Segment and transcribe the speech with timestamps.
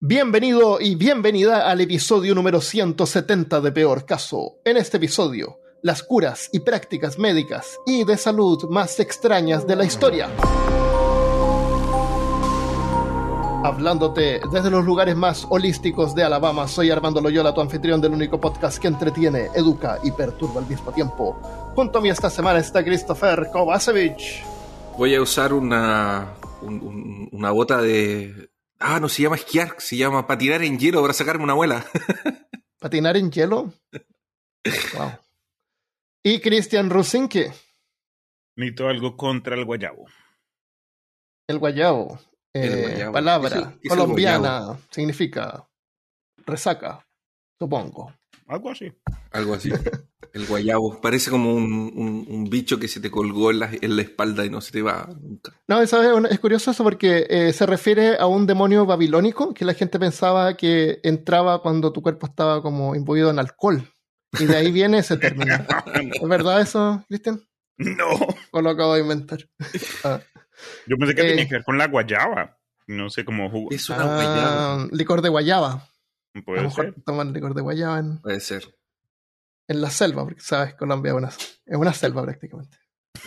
[0.00, 4.58] Bienvenido y bienvenida al episodio número 170 de Peor Caso.
[4.64, 9.84] En este episodio, las curas y prácticas médicas y de salud más extrañas de la
[9.84, 10.28] historia.
[13.64, 18.40] Hablándote desde los lugares más holísticos de Alabama, soy Armando Loyola, tu anfitrión del único
[18.40, 21.40] podcast que entretiene, educa y perturba al mismo tiempo.
[21.74, 24.44] Junto a mí esta semana está Christopher Kovacevic.
[24.96, 28.48] Voy a usar una, un- un- una bota de...
[28.80, 31.84] Ah, no se llama esquiar, se llama patinar en hielo para sacarme una abuela.
[32.80, 33.72] Patinar en hielo.
[34.94, 35.12] Wow.
[36.22, 37.52] Y Cristian Rusinke,
[38.56, 40.06] Necesito algo contra el guayabo.
[41.48, 42.20] el guayabo.
[42.52, 43.12] El Eh, guayabo.
[43.12, 45.68] Palabra ¿Qué es el- qué es el colombiana significa
[46.46, 47.04] resaca,
[47.58, 48.12] supongo.
[48.46, 48.92] Algo así.
[49.32, 49.70] Algo así.
[50.32, 51.00] El guayabo.
[51.00, 51.64] Parece como un,
[51.94, 54.72] un- un bicho que se te colgó en la, en la espalda y no se
[54.72, 55.52] te va nunca.
[55.68, 56.10] No, ¿sabes?
[56.30, 60.56] Es curioso eso porque eh, se refiere a un demonio babilónico que la gente pensaba
[60.56, 63.82] que entraba cuando tu cuerpo estaba como imbuido en alcohol.
[64.38, 65.54] Y de ahí viene ese término.
[66.22, 67.40] ¿Es verdad eso, Cristian?
[67.78, 68.06] No.
[68.50, 69.38] ¿O lo acabo de inventar?
[70.04, 70.20] Ah,
[70.86, 71.28] Yo pensé que Eh.
[71.30, 72.58] tenía que ver con la guayaba.
[72.86, 73.68] No sé cómo jugo.
[73.70, 74.74] Es una guayaba.
[74.82, 75.72] ah, licor de guayaba.
[76.34, 76.94] A lo Puede mejor ser.
[77.04, 78.64] toman licor de guayaba en, Puede ser.
[79.68, 82.76] En la selva, porque sabes, Colombia es una, es una selva prácticamente.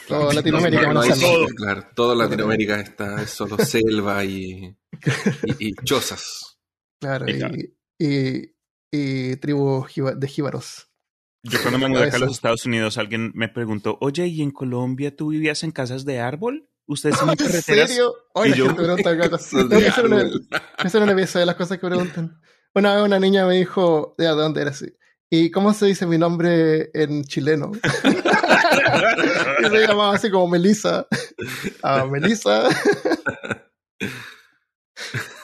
[0.07, 0.33] Toda Claro.
[0.33, 1.33] Latinoamérica No, no es una selva.
[1.33, 1.47] todo.
[1.55, 4.75] Claro, toda Latinoamérica está es solo selva y,
[5.59, 6.57] y, y chozas.
[6.99, 8.55] Claro, y, y,
[8.91, 10.87] y tribu jiba- de jíbaros.
[11.43, 14.51] Yo cuando me mudé acá a los Estados Unidos, alguien me preguntó, oye, ¿y en
[14.51, 16.69] Colombia tú vivías en casas de árbol?
[16.85, 17.89] ¿Ustedes en ¿En carreteras?
[17.89, 18.13] serio?
[18.45, 19.45] Y yo- gente pregunta cada cosa.
[19.45, 19.87] Eso es Tengo que
[20.87, 22.39] hacer una, pieza de las cosas que preguntan.
[22.75, 24.85] Una vez una niña me dijo, ¿de dónde era así?
[25.33, 27.71] ¿Y cómo se dice mi nombre en chileno?
[29.63, 31.07] y se llamaba así como Melissa.
[31.81, 32.67] Ah, Melissa.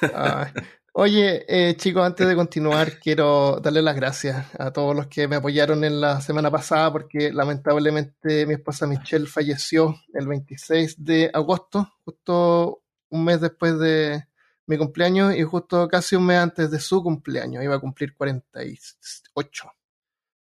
[0.92, 5.38] Oye, eh, chicos, antes de continuar, quiero darle las gracias a todos los que me
[5.38, 11.88] apoyaron en la semana pasada, porque lamentablemente mi esposa Michelle falleció el 26 de agosto,
[12.04, 14.27] justo un mes después de
[14.68, 17.64] mi cumpleaños y justo casi un mes antes de su cumpleaños.
[17.64, 19.72] Iba a cumplir 48.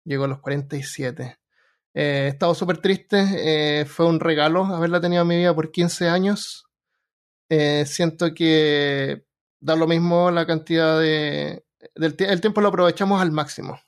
[0.05, 1.39] Llegó a los 47.
[1.95, 3.81] Eh, he estado súper triste.
[3.81, 6.67] eh, fue un regalo haberla tenido en mi vida por 15 años.
[7.49, 9.25] Eh, siento que
[9.59, 11.65] da lo mismo la cantidad de...
[11.95, 13.81] Del el tiempo lo aprovechamos al máximo.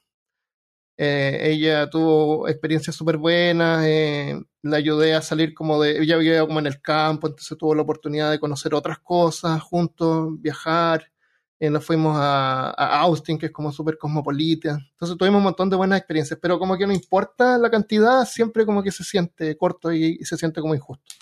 [0.96, 6.02] Eh, ella tuvo experiencias súper buenas, eh, la ayudé a salir como de...
[6.02, 10.40] Ella vivía como en el campo, entonces tuvo la oportunidad de conocer otras cosas juntos,
[10.40, 11.10] viajar.
[11.58, 12.70] Eh, nos fuimos a,
[13.02, 14.78] Austin, que es como súper cosmopolita.
[14.92, 18.66] Entonces tuvimos un montón de buenas experiencias, pero como que no importa la cantidad, siempre
[18.66, 21.14] como que se siente corto y, y se siente como injusto.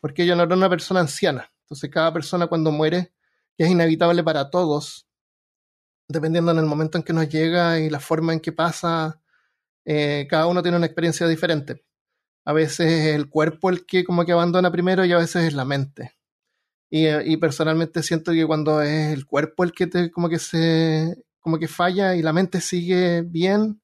[0.00, 1.50] Porque ella no era una persona anciana.
[1.62, 3.12] Entonces cada persona cuando muere
[3.56, 5.06] que es inevitable para todos,
[6.08, 9.20] dependiendo en el momento en que nos llega y la forma en que pasa,
[9.84, 11.84] eh, cada uno tiene una experiencia diferente.
[12.44, 15.54] A veces es el cuerpo el que como que abandona primero y a veces es
[15.54, 16.14] la mente.
[16.90, 21.24] Y, eh, personalmente siento que cuando es el cuerpo el que te, como que se
[21.40, 23.82] como que falla y la mente sigue bien,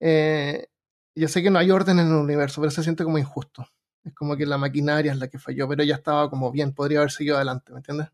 [0.00, 0.68] eh,
[1.16, 3.66] yo sé que no hay orden en el universo, pero se siente como injusto.
[4.04, 7.00] Es como que la maquinaria es la que falló, pero ella estaba como bien, podría
[7.00, 8.08] haber seguido adelante, ¿me entiendes?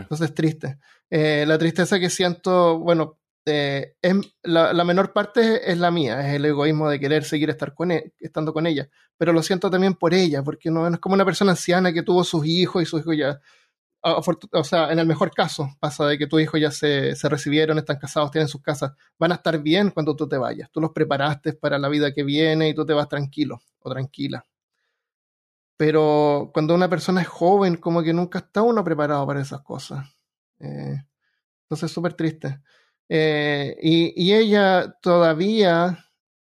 [0.00, 0.78] Entonces es triste.
[1.10, 3.94] Eh, la tristeza que siento, bueno, eh,
[4.42, 8.12] la, menor parte es la mía, es el egoísmo de querer seguir estar con e-
[8.18, 8.88] estando con ella,
[9.18, 12.24] pero lo siento también por ella, porque no, es como una persona anciana que tuvo
[12.24, 13.40] sus hijos y sus hijos ya,
[14.00, 17.78] o sea, en el mejor caso pasa de que tus hijos ya se, se recibieron,
[17.78, 20.92] están casados, tienen sus casas, van a estar bien cuando tú te vayas, tú los
[20.92, 24.44] preparaste para la vida que viene y tú te vas tranquilo o tranquila.
[25.84, 30.08] Pero cuando una persona es joven, como que nunca está uno preparado para esas cosas.
[30.58, 30.96] Eh,
[31.64, 32.58] entonces es súper triste.
[33.06, 36.06] Eh, y, ella todavía,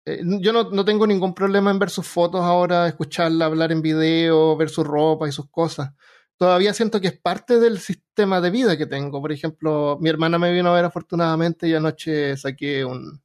[0.05, 3.81] eh, yo no, no tengo ningún problema en ver sus fotos ahora, escucharla hablar en
[3.81, 5.89] video, ver su ropa y sus cosas.
[6.37, 9.21] Todavía siento que es parte del sistema de vida que tengo.
[9.21, 13.23] Por ejemplo, mi hermana me vino a ver afortunadamente y anoche saqué un,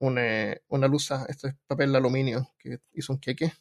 [0.00, 3.54] un, eh, una luz, esto es papel de aluminio, que hizo un queque.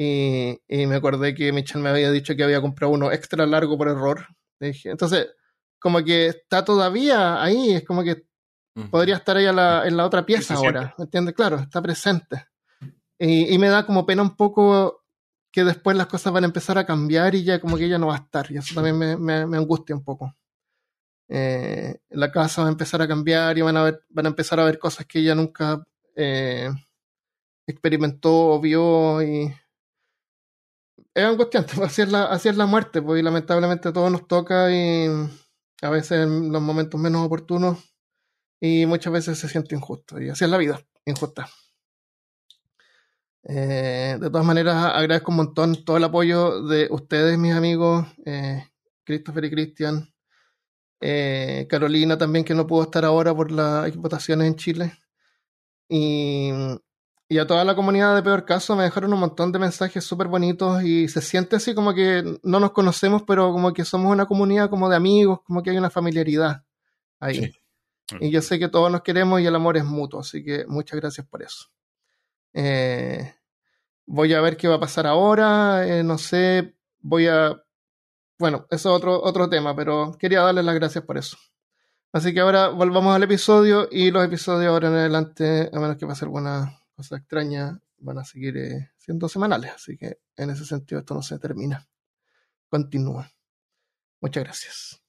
[0.00, 3.76] Y, y me acordé que Michelle me había dicho que había comprado uno extra largo
[3.76, 4.26] por error.
[4.60, 5.26] Entonces,
[5.80, 8.22] como que está todavía ahí, es como que
[8.90, 11.34] podría estar ahí a la- en la otra pieza ahora, ¿me entiendes?
[11.34, 12.44] Claro, está presente.
[13.18, 15.02] Y, y me da como pena un poco
[15.50, 18.06] que después las cosas van a empezar a cambiar y ya como que ella no
[18.06, 18.46] va a estar.
[18.52, 20.32] Y eso también me, me- me angustia un poco.
[21.28, 24.60] Eh, la casa va a empezar a cambiar y van a, ver, van a empezar
[24.60, 25.82] a ver cosas que ella nunca
[26.14, 26.70] eh,
[27.66, 29.52] experimentó o vio y
[31.18, 34.10] es angustiante, pues así es la, así es la muerte, pues y lamentablemente a todos
[34.10, 35.08] nos toca y,
[35.82, 37.78] a veces en los momentos menos oportunos
[38.60, 40.20] y muchas veces se siente injusto.
[40.20, 41.48] Y así es la vida, injusta.
[43.44, 48.64] Eh, de todas maneras, agradezco un montón todo el apoyo de ustedes, mis amigos, eh,
[49.04, 50.12] Christopher y Cristian,
[51.00, 54.92] eh, Carolina también, que no pudo estar ahora por las votaciones en Chile.
[55.88, 56.50] Y,
[57.28, 60.28] y, a toda la comunidad de Peor Caso me dejaron un montón de mensajes súper
[60.28, 64.26] bonitos y se siente así como que no nos conocemos, pero como que somos una
[64.26, 66.64] comunidad como de amigos, como que hay una familiaridad
[67.20, 67.52] ahí.
[68.20, 70.98] Y yo sé que todos nos queremos y el amor es mutuo, así que muchas
[70.98, 71.66] gracias por eso.
[72.54, 73.34] Eh,
[74.06, 77.62] voy a ver qué va a pasar ahora, eh, no sé, voy a...
[78.38, 81.36] Bueno, eso es otro, otro tema, pero quería darles las gracias por eso.
[82.12, 86.06] Así que ahora volvamos al episodio y los episodios ahora en adelante, a menos que
[86.06, 89.70] pase alguna cosa extraña, van a seguir eh, siendo semanales.
[89.70, 91.88] Así que en ese sentido esto no se termina.
[92.68, 93.30] Continúa.
[94.20, 95.02] Muchas gracias.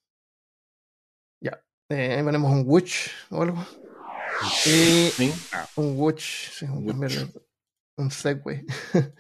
[1.42, 1.60] Ya.
[1.90, 3.66] Eh, ahí ponemos un witch o algo.
[4.68, 5.32] Y
[5.78, 6.52] un witch.
[6.52, 7.34] Sí, un,
[7.98, 8.66] un segue.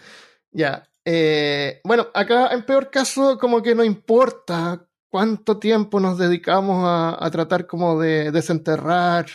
[0.51, 0.87] ya.
[1.03, 7.31] Eh, bueno, acá en peor caso, como que no importa cuánto tiempo nos dedicamos a,
[7.31, 9.25] tratar como de desenterrar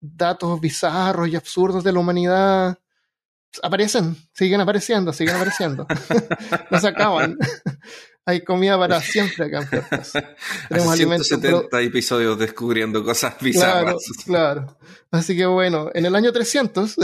[0.00, 2.78] datos bizarros y absurdos de la humanidad.
[3.62, 5.86] Aparecen, siguen apareciendo, siguen apareciendo.
[6.70, 7.36] no se acaban.
[8.26, 10.12] Hay comida para siempre acá en.
[10.68, 13.96] Tenemos 170 episodios descubriendo cosas bizarras.
[14.24, 14.78] Claro, claro.
[15.10, 16.96] Así que bueno, en el año 300,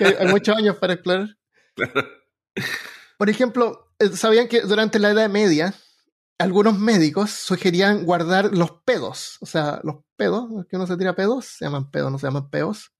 [0.00, 1.36] hay muchos años para explorar.
[3.18, 5.74] Por ejemplo, eh, ¿sabían que durante la Edad Media
[6.42, 9.38] algunos médicos sugerían guardar los pedos?
[9.40, 12.50] O sea, los pedos, que uno se tira pedos, se llaman pedos, no se llaman
[12.50, 12.92] peos,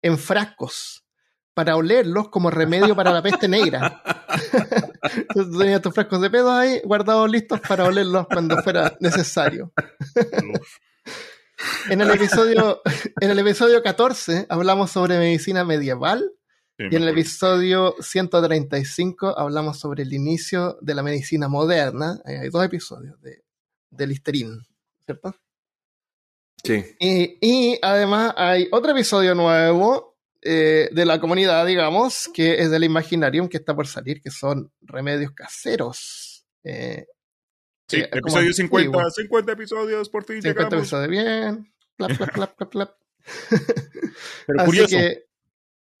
[0.00, 1.04] en frascos
[1.54, 4.02] para olerlos como remedio para la peste negra.
[5.16, 9.72] Entonces tenías tus frascos de pedos ahí guardados listos para olerlos cuando fuera necesario.
[11.90, 12.80] en, el episodio,
[13.20, 16.32] en el episodio 14 hablamos sobre medicina medieval
[16.76, 22.20] y en el episodio 135 hablamos sobre el inicio de la medicina moderna.
[22.24, 23.44] Hay dos episodios de,
[23.90, 24.58] de Listerine,
[25.04, 25.36] ¿cierto?
[26.64, 26.84] Sí.
[26.98, 30.16] Y, y además hay otro episodio nuevo
[30.46, 34.72] eh, de la comunidad, digamos, que es del Imaginarium que está por salir, que son
[34.82, 36.44] remedios caseros.
[36.64, 37.06] Eh,
[37.88, 40.42] sí, eh, episodio 50, 50 episodios por fin.
[40.42, 40.74] 50 llegamos.
[40.74, 41.72] episodios, bien.
[41.96, 42.90] Plap, plap, plap, plap, plap.
[44.46, 44.96] Pero curioso.
[44.96, 45.24] Que,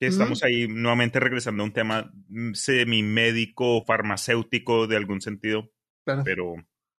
[0.04, 2.12] que estamos ahí nuevamente regresando a un tema
[2.52, 5.70] semi-médico, farmacéutico de algún sentido.
[6.04, 6.22] Claro.
[6.24, 6.54] Pero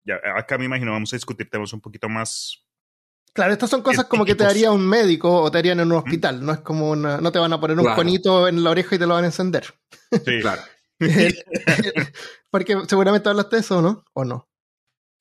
[0.04, 2.64] ya, acá me imagino vamos a discutir temas un poquito más
[3.34, 5.98] Claro, estas son cosas como que te daría un médico o te harían en un
[5.98, 6.46] hospital.
[6.46, 8.98] No es como una, no te van a poner un conito en la oreja y
[9.00, 9.64] te lo van a encender.
[10.24, 10.62] Sí, claro.
[12.50, 14.04] Porque seguramente hablaste de eso, ¿no?
[14.12, 14.48] ¿O no?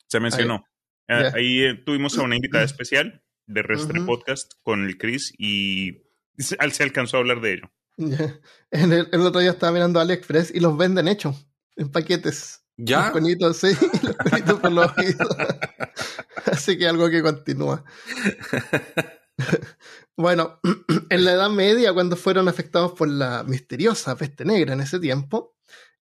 [0.07, 0.63] Se mencionó.
[1.07, 6.02] Ahí, eh, tuvimos a una invitada especial de Restre Podcast con el Chris y
[6.37, 7.71] se alcanzó a hablar de ello.
[8.71, 12.61] el, el, otro día estaba mirando AliExpress y los venden hechos en paquetes.
[12.77, 13.01] ¿Ya?
[13.03, 13.67] Los conitos, sí,
[14.03, 15.27] los conitos por los oídos.
[16.45, 17.83] Así que algo que continúa.
[20.17, 20.59] bueno,
[21.09, 25.55] en la Edad Media, cuando fueron afectados por la misteriosa peste negra en ese tiempo,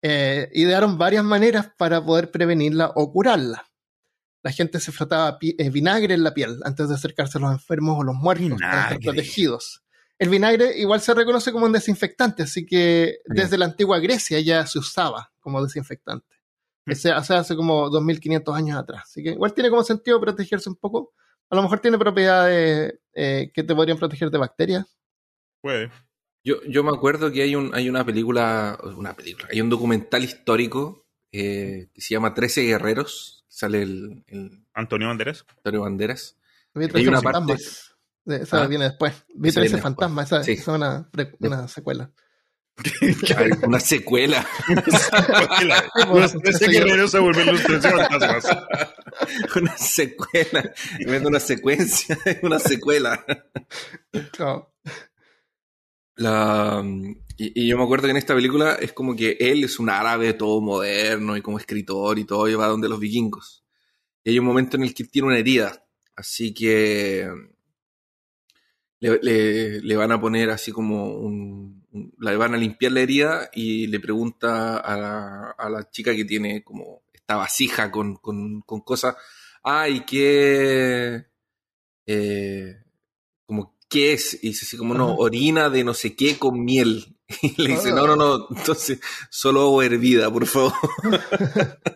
[0.01, 3.65] eh, idearon varias maneras para poder prevenirla o curarla.
[4.41, 7.99] La gente se frotaba eh, vinagre en la piel antes de acercarse a los enfermos
[7.99, 8.57] o los muertos
[9.03, 9.83] protegidos.
[10.19, 14.67] El vinagre igual se reconoce como un desinfectante, así que desde la antigua Grecia ya
[14.67, 16.35] se usaba como desinfectante.
[16.85, 19.03] Ese, hace como 2500 años atrás.
[19.05, 21.13] Así que igual tiene como sentido protegerse un poco.
[21.49, 24.97] A lo mejor tiene propiedades eh, que te podrían proteger de bacterias.
[25.61, 25.89] Puede.
[26.43, 30.23] Yo, yo me acuerdo que hay, un, hay una película, una película, hay un documental
[30.23, 33.45] histórico eh, que se llama Trece Guerreros.
[33.47, 35.45] Sale el, Antonio Banderas.
[35.57, 36.37] Antonio Banderas.
[36.75, 37.55] hay una parte...
[38.35, 38.67] Esa ah.
[38.67, 39.13] viene después.
[39.35, 41.09] Vi 13 fantasmas, esa, esa, es una,
[41.39, 42.11] una secuela.
[43.63, 44.47] una secuela.
[46.13, 48.45] Los 13 guerreros se vuelven los 13 fantasmas.
[49.55, 50.73] Una secuela.
[51.25, 53.25] una secuencia, una secuela.
[56.15, 56.83] La,
[57.37, 60.33] y, yo me acuerdo que en esta película es como que él es un árabe
[60.33, 63.63] todo moderno y como escritor y todo, y va donde los vikingos.
[64.23, 65.85] Y hay un momento en el que tiene una herida.
[66.15, 67.29] Así que
[68.99, 71.85] le, le, van a poner así como un,
[72.19, 76.25] Le van a limpiar la herida y le pregunta a la, a la chica que
[76.25, 79.15] tiene como esta vasija con, con, con cosas.
[79.63, 81.25] Ay, ¿qué?
[82.05, 82.75] Eh,
[83.45, 84.43] como, ¿qué es?
[84.43, 87.15] Y dice así como, no, orina de no sé qué con miel.
[87.43, 90.73] Y le dice, no, no, no, entonces solo hervida, por favor.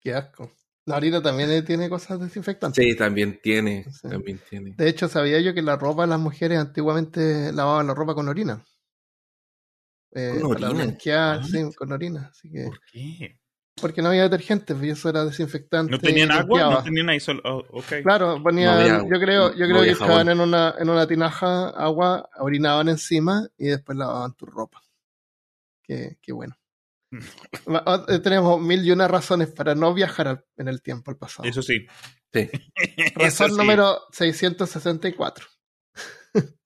[0.00, 0.52] qué asco.
[0.90, 2.84] La orina también tiene cosas desinfectantes.
[2.84, 4.74] Sí, también tiene, también tiene.
[4.76, 8.64] De hecho, sabía yo que la ropa, las mujeres antiguamente lavaban la ropa con orina.
[10.12, 10.96] Eh, ¿Con orina?
[11.14, 11.40] Ah.
[11.44, 12.30] sí, con orina.
[12.32, 13.38] Así que, ¿Por qué?
[13.80, 15.92] Porque no había detergente, y eso era desinfectante.
[15.92, 16.70] ¿No tenían agua?
[16.70, 17.40] ¿No tenían ahí solo?
[17.44, 18.02] Oh, okay.
[18.02, 22.88] Claro, ponían, yo creo, yo creo que estaban en una, en una tinaja agua, orinaban
[22.88, 24.82] encima y después lavaban tu ropa.
[25.84, 26.59] Qué, qué bueno.
[27.12, 31.48] Eh, tenemos mil y una razones para no viajar en el tiempo al pasado.
[31.48, 31.86] Eso sí.
[33.14, 35.46] Razón número 664.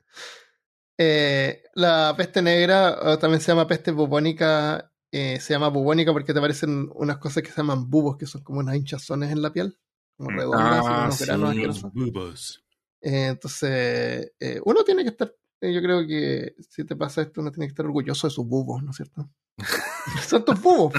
[0.96, 6.38] Eh, la peste negra, también se llama peste bubónica, eh, se llama bubónica porque te
[6.38, 9.76] aparecen unas cosas que se llaman bubos, que son como unas hinchazones en la piel,
[10.16, 10.36] como mm.
[10.36, 12.64] redondas, ah, unos granos Bubos.
[13.00, 14.30] entonces,
[14.64, 15.34] uno tiene que estar
[15.72, 18.82] yo creo que si te pasa esto, uno tiene que estar orgulloso de sus bubos,
[18.82, 19.30] ¿no es cierto?
[20.26, 20.94] son tus bubos.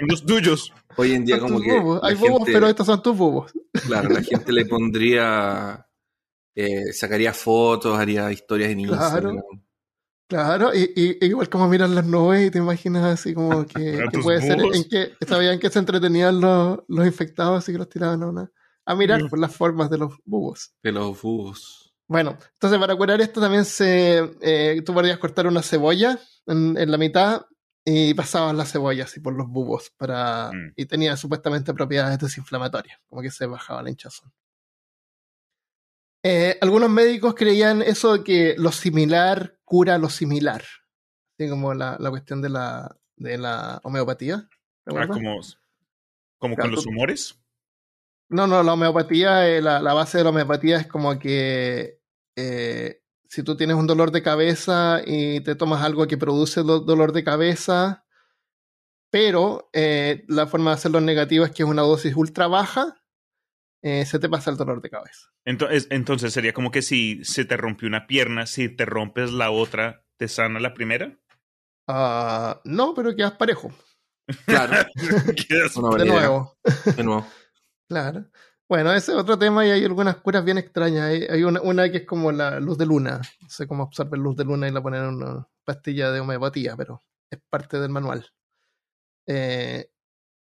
[0.00, 0.72] Los tuyos.
[0.96, 1.70] Hoy en día, como que.
[2.02, 3.52] Hay bubos, pero estos son tus bubos.
[3.86, 5.86] Claro, la gente le pondría.
[6.54, 9.42] Eh, sacaría fotos, haría historias en Instagram.
[10.28, 14.58] Claro, y, igual como miran las nubes y te imaginas así como que, puede ser,
[14.60, 18.50] en que sabían que se entretenían los, los infectados y que los tiraban a, una,
[18.86, 20.72] a mirar por las formas de los bubos.
[20.82, 21.94] De los bubos.
[22.08, 26.90] Bueno, entonces para curar esto también se, eh, tú podrías cortar una cebolla en, en,
[26.90, 27.46] la mitad
[27.88, 30.72] y pasabas la cebolla así por los bubos para mm.
[30.74, 34.32] y tenía supuestamente propiedades desinflamatorias, como que se bajaba la hinchazón.
[36.24, 40.64] Eh, algunos médicos creían eso de que lo similar cura lo similar,
[41.38, 44.48] así como la, la cuestión de la, de la homeopatía.
[44.86, 45.40] Ah, como,
[46.38, 47.38] como con los humores.
[48.28, 52.00] No, no, la homeopatía, eh, la, la, base de la homeopatía es como que
[52.36, 53.00] eh,
[53.36, 57.22] si tú tienes un dolor de cabeza y te tomas algo que produce dolor de
[57.22, 58.06] cabeza,
[59.10, 62.96] pero eh, la forma de hacerlo negativo es que es una dosis ultra baja,
[63.82, 65.28] se te pasa el dolor de cabeza.
[65.44, 69.50] Entonces, entonces sería como que si se te rompió una pierna, si te rompes la
[69.50, 71.20] otra, ¿te sana la primera?
[71.86, 73.70] Uh, no, pero quedas parejo.
[74.46, 74.88] Claro.
[75.98, 76.58] de nuevo.
[76.96, 77.28] De nuevo.
[77.86, 78.30] Claro.
[78.68, 81.04] Bueno, ese es otro tema y hay algunas curas bien extrañas.
[81.04, 83.20] Hay, una, una, que es como la luz de luna.
[83.40, 86.76] No sé cómo absorber luz de luna y la ponen en una pastilla de homeopatía,
[86.76, 88.26] pero es parte del manual.
[89.26, 89.88] Eh,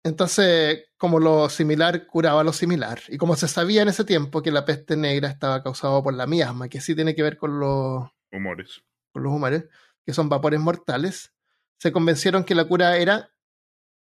[0.03, 3.01] entonces, como lo similar curaba lo similar.
[3.09, 6.27] Y como se sabía en ese tiempo que la peste negra estaba causada por la
[6.27, 9.65] miasma, que sí tiene que ver con los humores, con los humores,
[10.05, 11.33] que son vapores mortales,
[11.79, 13.34] se convencieron que la cura era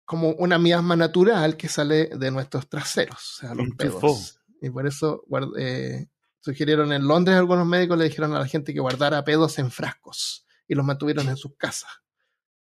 [0.04, 4.38] como una miasma natural que sale de nuestros traseros, o sea, los pedos.
[4.60, 5.24] Y por eso
[5.58, 6.06] eh,
[6.40, 10.46] sugirieron en Londres algunos médicos le dijeron a la gente que guardara pedos en frascos
[10.68, 11.90] y los mantuvieron en sus casas.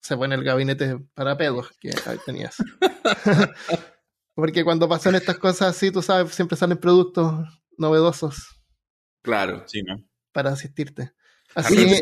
[0.01, 2.57] Se fue en el gabinete para pedos que ahí tenías.
[4.35, 7.45] Porque cuando pasan estas cosas así, tú sabes, siempre salen productos
[7.77, 8.63] novedosos.
[9.23, 9.97] Claro, sí, ¿no?
[10.33, 11.13] Para asistirte.
[11.55, 12.01] Así,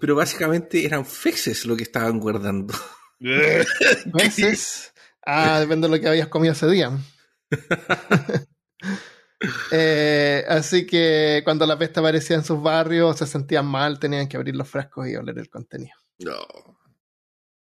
[0.00, 2.74] pero básicamente eran feces lo que estaban guardando.
[4.06, 4.92] ¿Veces?
[5.24, 6.90] Ah, depende de lo que habías comido ese día.
[9.70, 14.36] Eh, así que cuando la peste aparecía en sus barrios, se sentían mal, tenían que
[14.38, 15.94] abrir los frascos y oler el contenido.
[16.20, 16.78] No.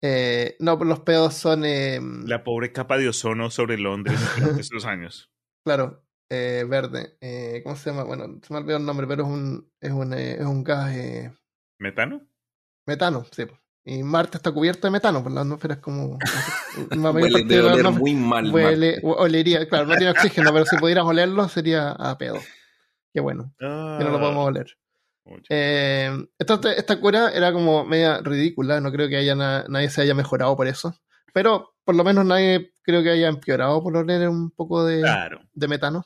[0.01, 1.63] Eh, no, pues los pedos son.
[1.63, 5.31] Em, la pobre capa de ozono sobre Londres durante esos años.
[5.63, 7.17] Claro, eh, verde.
[7.63, 8.03] ¿Cómo se llama?
[8.03, 10.93] Bueno, se me olvidó el nombre, pero es un, es un, es un gas.
[11.79, 12.27] ¿Metano?
[12.85, 13.45] Metano, sí.
[13.85, 16.17] Y Marte está cubierto de metano, pues la atmósfera es como.
[17.13, 18.49] huele, de oler muy mal.
[18.49, 22.39] Huele, olería, claro, no tiene oxígeno, pero si pudieras olerlo sería a pedo.
[23.13, 23.53] Qué bueno.
[23.59, 24.67] que no lo podemos oler.
[25.49, 30.13] Eh, esta, esta, cura era como media ridícula, no creo que haya nadie se haya
[30.13, 30.95] mejorado por eso.
[31.33, 35.03] Pero por lo menos nadie creo que haya empeorado por oler un poco de,
[35.53, 36.05] de metano.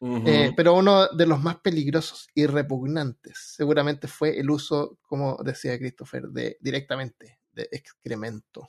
[0.00, 5.76] Eh, pero uno de los más peligrosos y repugnantes seguramente fue el uso, como decía
[5.76, 8.68] Christopher, de directamente de excremento.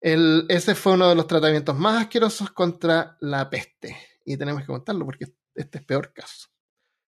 [0.00, 3.96] El, ese fue uno de los tratamientos más asquerosos contra la peste.
[4.24, 6.48] Y tenemos que contarlo porque este es peor caso.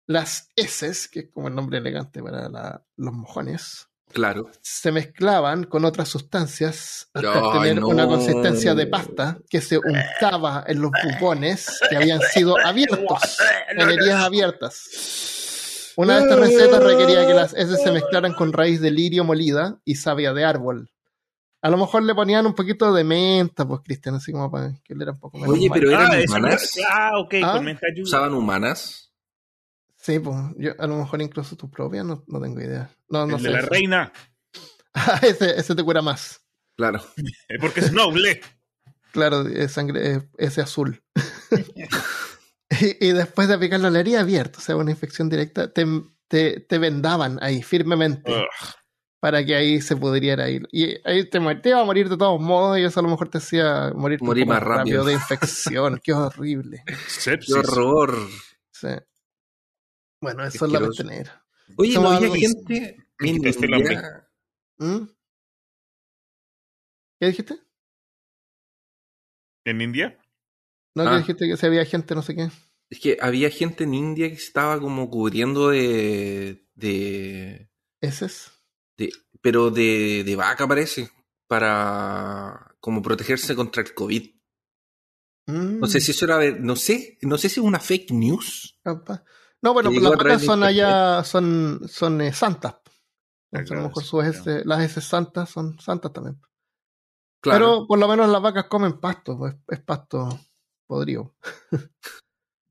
[0.05, 4.49] Las heces, que es como el nombre elegante para los mojones, Claro.
[4.61, 10.81] Se mezclaban con otras sustancias hasta tener una consistencia de pasta que se untaba en
[10.81, 13.37] los bubones que habían sido abiertos,
[13.69, 15.93] en heridas abiertas.
[15.97, 19.79] Una de estas recetas requería que las heces se mezclaran con raíz de lirio molida
[19.83, 20.89] y savia de árbol.
[21.61, 24.93] A lo mejor le ponían un poquito de menta, pues, Cristian, así como para que
[24.93, 25.49] le era un poco más.
[25.49, 26.77] Oye, pero eran ah, humanas.
[26.87, 29.06] ah, ok, con menta ¿Usaban humanas?
[30.07, 32.89] Sí, pues yo a lo mejor incluso tu propia, no, no tengo idea.
[33.09, 34.13] No, no El de la reina.
[35.21, 36.41] ese, ese te cura más.
[36.77, 37.01] Claro.
[37.59, 38.39] Porque es noble.
[39.11, 41.03] Claro, es sangre, ese azul.
[43.01, 45.85] y, después de aplicar la herida abierta, o sea, una infección directa, te,
[46.29, 48.31] te, vendaban ahí firmemente.
[49.19, 50.69] Para que ahí se pudiera ir.
[50.71, 53.27] Y ahí te, te iba a morir de todos modos y eso a lo mejor
[53.27, 55.03] te hacía morir, más rápido.
[55.03, 55.99] de infección.
[56.01, 56.85] Qué horrible.
[57.25, 58.15] Qué horror.
[58.71, 58.87] Sí.
[60.21, 61.31] Bueno, eso es la tener.
[61.75, 63.35] Oye, no había gente en
[64.79, 65.07] ¿Mm?
[67.19, 67.59] ¿Qué dijiste?
[69.65, 70.19] ¿En India?
[70.95, 71.17] No, que ah.
[71.17, 72.49] dijiste que si había gente, no sé qué.
[72.89, 76.65] Es que había gente en India que estaba como cubriendo de.
[76.75, 77.69] de.
[78.01, 78.51] ¿Eses?
[78.97, 81.09] De, pero de, de vaca, parece.
[81.47, 84.35] Para como protegerse contra el COVID.
[85.47, 86.01] No sé mm.
[86.01, 86.51] si eso era.
[86.51, 88.79] No sé, no sé si es una fake news.
[89.61, 92.75] No, bueno, las vacas son allá, son, son eh, santas.
[93.51, 94.03] a lo mejor
[94.65, 96.39] las heces santas son santas también.
[97.41, 100.39] Pero por lo menos las vacas comen pasto, pues, es pasto
[100.85, 101.35] podrido.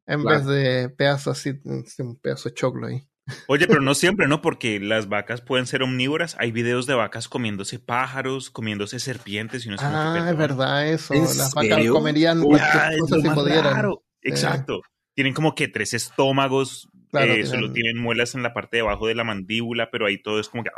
[0.06, 3.08] en vez de pedazos así, un pedazo de choclo ahí.
[3.48, 4.40] Oye, pero no siempre, ¿no?
[4.40, 6.36] Porque las vacas pueden ser omnívoras.
[6.38, 11.14] Hay videos de vacas comiéndose pájaros, comiéndose serpientes y no Ah, es verdad eso.
[11.14, 13.94] Las vacas comerían cualquier cosa si pudieran.
[14.22, 14.80] Exacto.
[15.16, 19.14] Tienen como que tres estómagos, eh, solo tienen muelas en la parte de abajo de
[19.14, 20.70] la mandíbula, pero ahí todo es como que...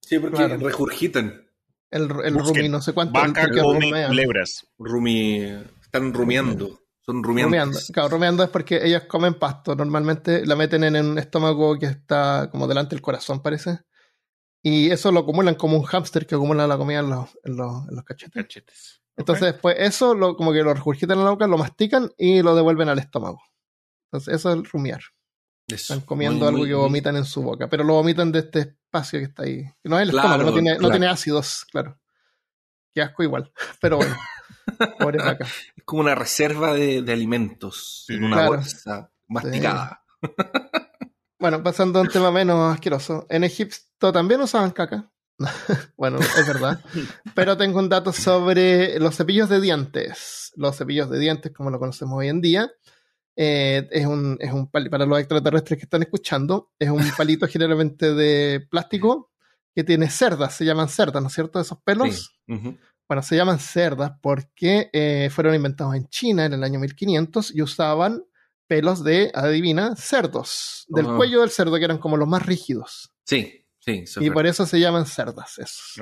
[0.00, 1.48] sí, porque regurgitan.
[1.90, 3.14] El, el rumi, no sé cuánto.
[3.14, 4.66] Vaca come culebras.
[4.78, 5.44] Rumi,
[5.80, 6.78] están rumiando.
[7.00, 7.48] Son rumiando.
[7.48, 7.78] Rumiando.
[7.92, 9.74] Claro, rumiando es porque ellas comen pasto.
[9.74, 13.80] Normalmente la meten en un estómago que está como delante del corazón, parece.
[14.62, 17.88] Y eso lo acumulan como un hámster que acumula la comida en los, en los,
[17.88, 19.01] en los cachetes.
[19.16, 22.54] Entonces, después eso lo, como que lo regurgitan en la boca, lo mastican y lo
[22.54, 23.42] devuelven al estómago.
[24.10, 25.02] Entonces, eso es el rumiar.
[25.68, 29.26] Están comiendo algo que vomitan en su boca, pero lo vomitan de este espacio que
[29.26, 29.64] está ahí.
[29.84, 31.98] No es el estómago, no tiene, no tiene ácidos, claro.
[32.94, 34.16] Qué asco igual, pero bueno.
[34.98, 35.46] Pobre vaca.
[35.76, 40.04] Es como una reserva de, alimentos en una bolsa masticada.
[41.38, 43.26] bueno, pasando a un tema menos asqueroso.
[43.30, 45.10] En Egipto también usaban caca.
[45.96, 46.80] bueno, es verdad.
[47.34, 50.52] Pero tengo un dato sobre los cepillos de dientes.
[50.56, 52.70] Los cepillos de dientes, como lo conocemos hoy en día,
[53.36, 58.14] eh, es un, es un para los extraterrestres que están escuchando, es un palito generalmente
[58.14, 59.30] de plástico
[59.74, 61.58] que tiene cerdas, se llaman cerdas, ¿no es cierto?
[61.60, 62.38] Esos pelos.
[63.08, 67.62] Bueno, se llaman cerdas porque eh, fueron inventados en China en el año 1500 y
[67.62, 68.24] usaban
[68.66, 73.12] pelos de, adivina, cerdos, del cuello del cerdo, que eran como los más rígidos.
[73.24, 74.04] Sí, sí.
[74.20, 75.94] Y por eso se llaman cerdas esos.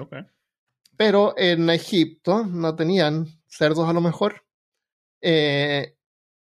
[0.96, 4.44] Pero en Egipto no tenían cerdos a lo mejor.
[5.22, 5.96] Eh,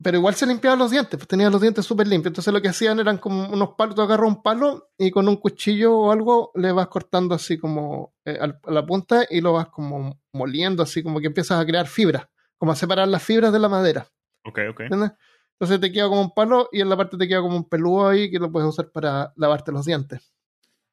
[0.03, 2.31] pero igual se limpiaban los dientes, pues tenían los dientes súper limpios.
[2.31, 5.37] Entonces lo que hacían eran como unos palos, tú agarras un palo y con un
[5.37, 9.69] cuchillo o algo le vas cortando así como eh, a la punta y lo vas
[9.69, 13.59] como moliendo, así como que empiezas a crear fibras, como a separar las fibras de
[13.59, 14.07] la madera.
[14.45, 14.81] Ok, ok.
[14.81, 18.09] Entonces te queda como un palo y en la parte te queda como un peludo
[18.09, 20.33] ahí que lo puedes usar para lavarte los dientes.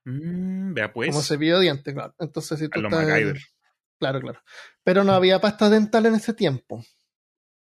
[0.06, 1.10] Mm, vea pues.
[1.12, 2.16] Como cepillo de dientes, claro.
[2.20, 2.82] Entonces si tú
[4.00, 4.40] Claro, claro.
[4.84, 6.84] Pero no había pasta dental en ese tiempo.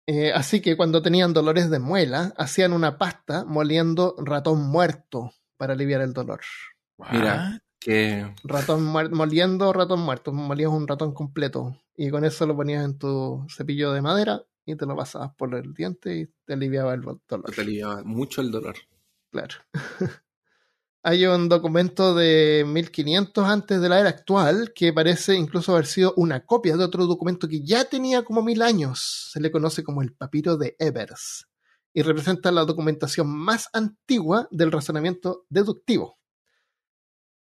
[0.06, 5.74] Eh, así que cuando tenían dolores de muela, hacían una pasta moliendo ratón muerto para
[5.74, 6.42] aliviar el dolor.
[7.12, 8.32] Mira, que...
[8.44, 13.46] Ratón moliendo ratón muerto, molías un ratón completo y con eso lo ponías en tu
[13.50, 17.52] cepillo de madera y te lo pasabas por el diente y te aliviaba el dolor.
[17.54, 18.76] Te aliviaba mucho el dolor.
[19.32, 19.56] Claro.
[21.02, 26.14] Hay un documento de 1500 antes de la era actual que parece incluso haber sido
[26.18, 29.30] una copia de otro documento que ya tenía como mil años.
[29.32, 31.48] Se le conoce como el papiro de Evers
[31.94, 36.20] y representa la documentación más antigua del razonamiento deductivo.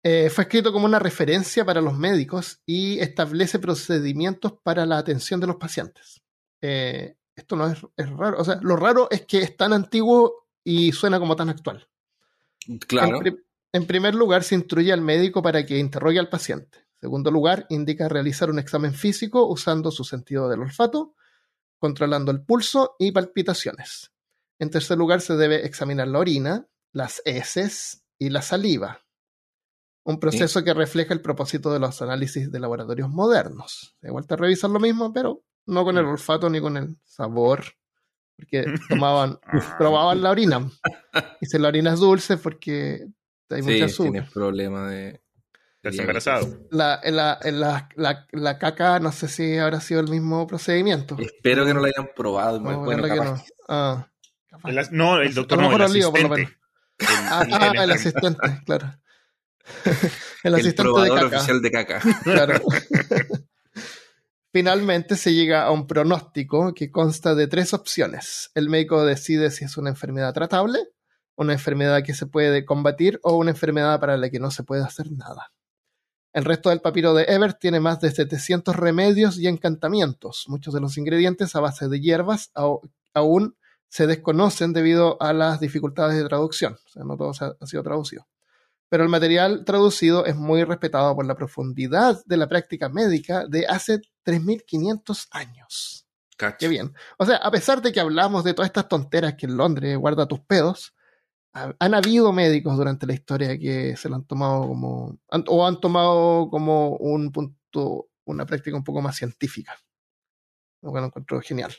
[0.03, 5.39] Eh, fue escrito como una referencia para los médicos y establece procedimientos para la atención
[5.39, 6.23] de los pacientes.
[6.59, 10.47] Eh, esto no es, es raro, o sea, lo raro es que es tan antiguo
[10.63, 11.87] y suena como tan actual.
[12.87, 13.21] Claro.
[13.71, 16.77] En, primer lugar, se instruye al médico para que interrogue al paciente.
[16.77, 21.15] En segundo lugar, indica realizar un examen físico usando su sentido del olfato,
[21.79, 24.11] controlando el pulso y palpitaciones.
[24.59, 29.05] En tercer lugar, se debe examinar la orina, las heces y la saliva.
[30.05, 33.95] Un proceso que refleja el propósito de los análisis de laboratorios modernos.
[34.01, 37.63] De vuelta a revisar lo mismo, pero no con el olfato ni con el sabor
[38.37, 39.39] porque tomaban,
[39.77, 40.69] probaban la orina.
[41.41, 43.07] Y si la orina es dulce porque
[43.49, 44.11] hay mucha azúcar.
[44.11, 45.21] tienes problema de...
[45.83, 46.47] ¿Estás embarazado?
[46.71, 51.17] La, la, la, la, la, caca, no sé si habrá sido el mismo procedimiento.
[51.19, 52.61] Espero que no la hayan probado.
[52.61, 53.43] No, bueno, no.
[53.67, 54.07] Ah,
[54.63, 56.57] el, no, el doctor no, el asistente.
[57.05, 58.95] ah, ah el asistente, claro.
[60.43, 61.25] el asistente de caca.
[61.25, 62.01] oficial de caca.
[62.23, 62.61] Claro.
[64.53, 68.51] Finalmente se llega a un pronóstico que consta de tres opciones.
[68.53, 70.77] El médico decide si es una enfermedad tratable,
[71.35, 74.83] una enfermedad que se puede combatir o una enfermedad para la que no se puede
[74.83, 75.51] hacer nada.
[76.33, 80.45] El resto del papiro de Ebert tiene más de 700 remedios y encantamientos.
[80.47, 82.51] Muchos de los ingredientes a base de hierbas
[83.15, 83.57] aún
[83.89, 86.73] se desconocen debido a las dificultades de traducción.
[86.85, 88.27] O sea, no todo ha sido traducido.
[88.93, 93.65] Pero el material traducido es muy respetado por la profundidad de la práctica médica de
[93.65, 96.05] hace 3.500 años.
[96.59, 96.93] Qué bien.
[97.17, 100.27] O sea, a pesar de que hablamos de todas estas tonteras que en Londres guarda
[100.27, 100.93] tus pedos,
[101.53, 106.47] han habido médicos durante la historia que se lo han tomado como, o han tomado
[106.51, 109.75] como un punto, una práctica un poco más científica.
[110.83, 111.73] Lo cual lo encuentro genial.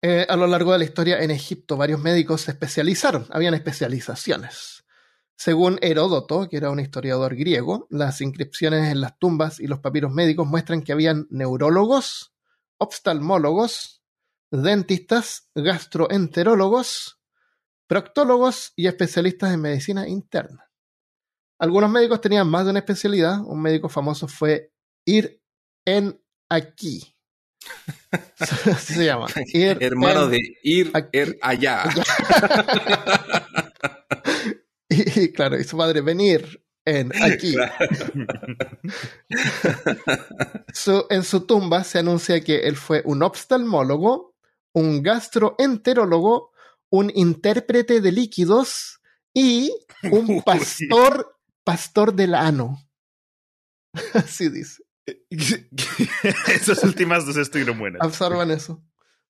[0.00, 4.85] Eh, a lo largo de la historia en Egipto, varios médicos se especializaron, habían especializaciones.
[5.36, 10.12] Según Heródoto, que era un historiador griego, las inscripciones en las tumbas y los papiros
[10.12, 12.34] médicos muestran que habían neurólogos,
[12.78, 14.02] oftalmólogos,
[14.50, 17.20] dentistas, gastroenterólogos,
[17.86, 20.70] proctólogos y especialistas en medicina interna.
[21.58, 23.40] Algunos médicos tenían más de una especialidad.
[23.40, 24.72] Un médico famoso fue
[25.04, 25.40] Ir
[25.86, 27.14] en aquí.
[28.38, 29.26] Así se llama.
[29.54, 31.84] Hermano de Ir er allá.
[35.16, 37.56] y, claro, y su madre venir en aquí.
[41.10, 44.34] en su tumba se anuncia que él fue un oftalmólogo,
[44.72, 46.52] un gastroenterólogo,
[46.90, 49.00] un intérprete de líquidos
[49.34, 49.70] y
[50.10, 52.78] un pastor, pastor del ano.
[54.14, 54.82] Así dice.
[56.48, 58.02] Esas últimas dos estuvieron buenas.
[58.02, 58.82] Absorban eso.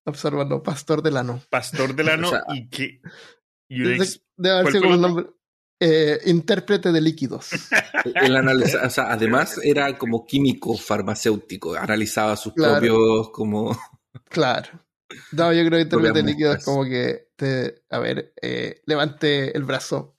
[0.04, 0.62] Absorbanlo.
[0.62, 1.42] Pastor del ano.
[1.50, 3.00] Pastor del ano y que.
[3.68, 5.26] debe haber sido un nombre.
[5.78, 7.50] Eh, intérprete de líquidos.
[8.14, 13.78] El o sea, además era como químico farmacéutico, analizaba sus propios como.
[14.30, 14.70] Claro.
[15.32, 19.54] No, yo creo que intérprete de líquidos es como que te, a ver, eh, levante
[19.54, 20.16] el brazo.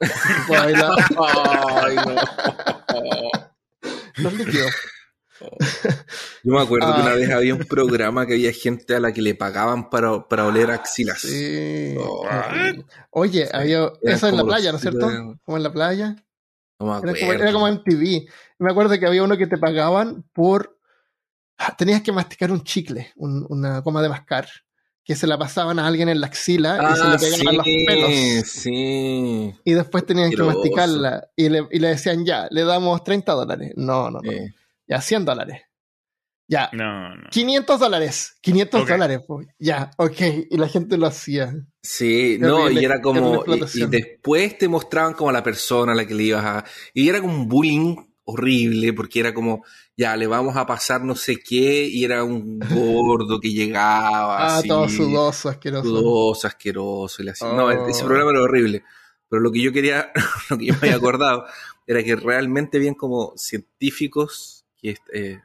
[0.48, 0.96] Ay, no.
[4.16, 4.72] Los líquidos.
[6.44, 9.22] Yo me acuerdo que una vez había un programa que había gente a la que
[9.22, 11.20] le pagaban para, para oler axilas.
[11.20, 11.96] Sí.
[13.10, 15.36] Oye, había eso en la playa, ¿no es cierto?
[15.44, 16.16] Como en la playa.
[16.78, 17.42] No me acuerdo.
[17.42, 18.26] Era, como, en TV.
[18.58, 20.78] Me acuerdo que había uno que te pagaban por.
[21.58, 24.48] Ah, tenías que masticar un chicle, una coma de mascar.
[25.04, 27.66] Que se la pasaban a alguien en la axila y se le ah, pegaban los
[27.86, 28.48] pelos.
[28.48, 29.52] Sí.
[29.64, 31.28] Y después tenían que masticarla.
[31.34, 33.72] Y le, y le, decían, ya, le damos 30 dólares.
[33.74, 34.30] No, no, no.
[34.92, 35.62] Ya, 100 dólares.
[36.46, 36.68] Ya.
[36.74, 37.30] No, no.
[37.30, 38.36] 500 dólares.
[38.42, 39.20] 500 dólares.
[39.58, 40.20] Ya, ok.
[40.50, 41.54] Y la gente lo hacía.
[41.82, 43.42] Sí, no, y era como.
[43.46, 46.64] Y, después te mostraban como a la persona a la que le ibas a.
[46.92, 49.64] Y era como un bullying horrible, porque era como,
[49.96, 54.58] ya, le vamos a pasar no sé qué, y era un gordo que llegaba.
[54.58, 55.88] ah, todo sudoso, asqueroso.
[55.88, 57.22] Sudoso, asqueroso.
[57.22, 57.46] Y así.
[57.46, 58.06] No, ese oh.
[58.06, 58.84] programa era horrible.
[59.30, 60.12] Pero lo que yo quería,
[60.50, 61.46] lo que yo me había acordado,
[61.86, 65.40] era que realmente bien como científicos eh,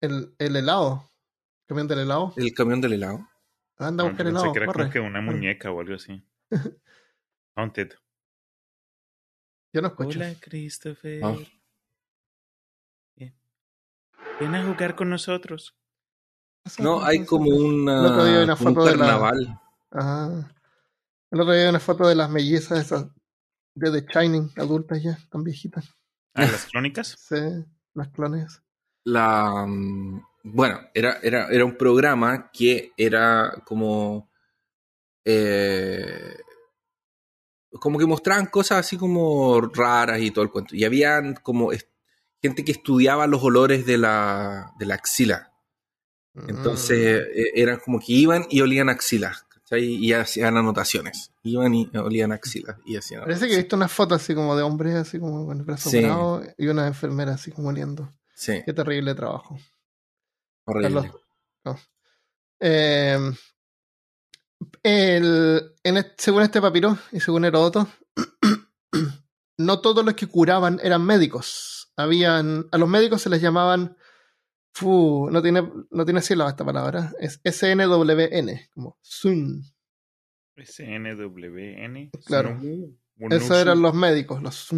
[0.00, 1.08] el, el helado.
[1.62, 2.32] ¿El camión del helado?
[2.36, 3.28] El camión del helado.
[3.78, 4.52] Anda a buscar helado.
[4.52, 6.22] que que una muñeca o algo así.
[7.56, 7.92] Haunted.
[9.72, 10.18] Yo no escucho.
[10.18, 11.24] Hola, Christopher.
[11.24, 11.38] Oh.
[14.40, 15.76] Ven a jugar con nosotros.
[16.78, 19.60] No, hay como una, un carnaval.
[19.90, 20.54] Ajá.
[21.30, 23.06] El otro día una foto de las mellizas esas
[23.74, 25.94] de The Shining, adultas ya, tan viejitas.
[26.34, 27.16] ¿Ah, las clónicas?
[27.28, 28.62] sí, las clones.
[29.04, 29.66] La.
[29.66, 34.30] Mm, bueno, era, era, era un programa que era como.
[35.24, 36.36] Eh,
[37.72, 40.74] como que mostraban cosas así como raras y todo el cuento.
[40.74, 41.70] Y habían como
[42.42, 45.52] gente que estudiaba los olores de la, de la axila.
[46.48, 47.38] Entonces mm.
[47.38, 49.46] e, eran como que iban y olían axilas
[49.78, 51.30] y hacían anotaciones.
[51.42, 54.62] Iban y olían axilas y hacían Parece que he visto una foto así como de
[54.62, 56.04] hombres así como con el brazo sí.
[56.58, 58.12] y una enfermera así como oliendo.
[58.34, 58.62] Sí.
[58.64, 59.58] Qué terrible trabajo.
[60.64, 61.12] Horrible.
[62.62, 63.34] Em,
[64.82, 65.74] el,
[66.18, 67.88] según este papiro y según Heródoto,
[69.58, 71.92] no todos los que curaban eran médicos.
[71.96, 73.96] Habían, a los médicos se les llamaban
[74.72, 77.12] Fu, no tiene, no tiene sílaba esta palabra.
[77.18, 79.64] Es SNWN, como Sun.
[80.56, 82.10] SNWN.
[82.24, 82.58] Claro.
[83.30, 84.68] Esos eran los médicos, los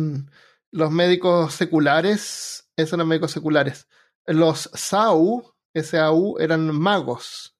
[0.70, 3.88] Los médicos seculares, esos eran médicos seculares.
[4.26, 7.56] Los SAU, SAU, eran magos.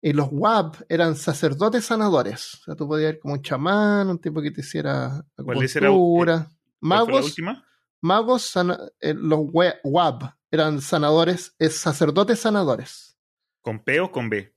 [0.00, 2.54] Y los WAB eran sacerdotes sanadores.
[2.54, 6.50] O sea, tú podías ir como un chamán, un tipo que te hiciera acupuntura.
[6.80, 7.06] ¿Magos?
[7.06, 7.64] ¿Cuál fue la última?
[8.04, 8.52] magos,
[9.00, 9.40] eh, los
[9.82, 13.18] Wab, eran sanadores, es sacerdotes sanadores.
[13.60, 14.54] ¿Con P o con B?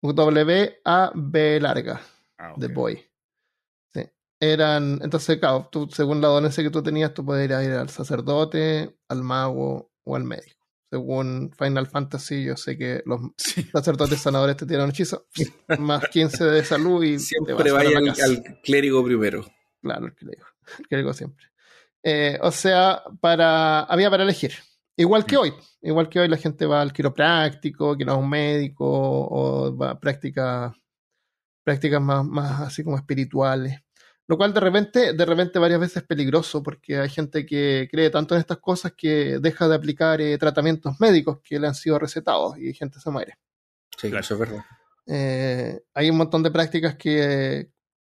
[0.00, 2.00] W-A-B larga,
[2.38, 3.04] ah, de boy.
[3.92, 4.08] Sí.
[4.40, 8.96] Eran, entonces, claro, tú, según la dolencia que tú tenías, tú podías ir al sacerdote,
[9.08, 10.60] al mago o al médico.
[10.90, 13.20] Según Final Fantasy, yo sé que los
[13.72, 15.26] sacerdotes sanadores te tiran hechizo,
[15.78, 19.44] más 15 de salud y siempre vaya al, clérigo primero.
[19.80, 20.46] Claro, el clérigo,
[20.78, 21.46] el clérigo siempre.
[22.04, 24.52] Eh, o sea, para había para elegir.
[24.96, 25.38] Igual que mm.
[25.38, 29.76] hoy, igual que hoy la gente va al quiropráctico, que no es un médico, o
[29.76, 30.74] va a prácticas,
[31.64, 33.80] prácticas más, más así como espirituales.
[34.28, 38.08] Lo cual de repente, de repente varias veces es peligroso porque hay gente que cree
[38.08, 41.98] tanto en estas cosas que deja de aplicar eh, tratamientos médicos que le han sido
[41.98, 43.38] recetados y gente se muere.
[43.98, 44.64] Sí, eso es verdad.
[45.06, 47.70] Eh, hay un montón de prácticas que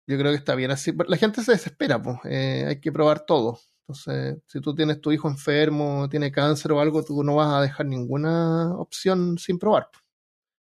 [0.06, 0.94] yo creo que está bien así.
[1.08, 2.18] La gente se desespera, pues.
[2.26, 3.60] hay que probar todo.
[3.84, 7.62] Entonces, si tú tienes tu hijo enfermo, tiene cáncer o algo, tú no vas a
[7.62, 9.89] dejar ninguna opción sin probar.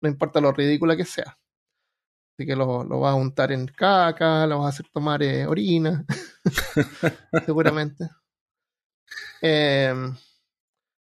[0.02, 1.38] No importa lo ridícula que sea.
[2.34, 5.46] Así que lo, lo vas a untar en caca, lo vas a hacer tomar eh,
[5.46, 6.04] orina,
[7.46, 8.08] seguramente.
[9.40, 10.14] Em,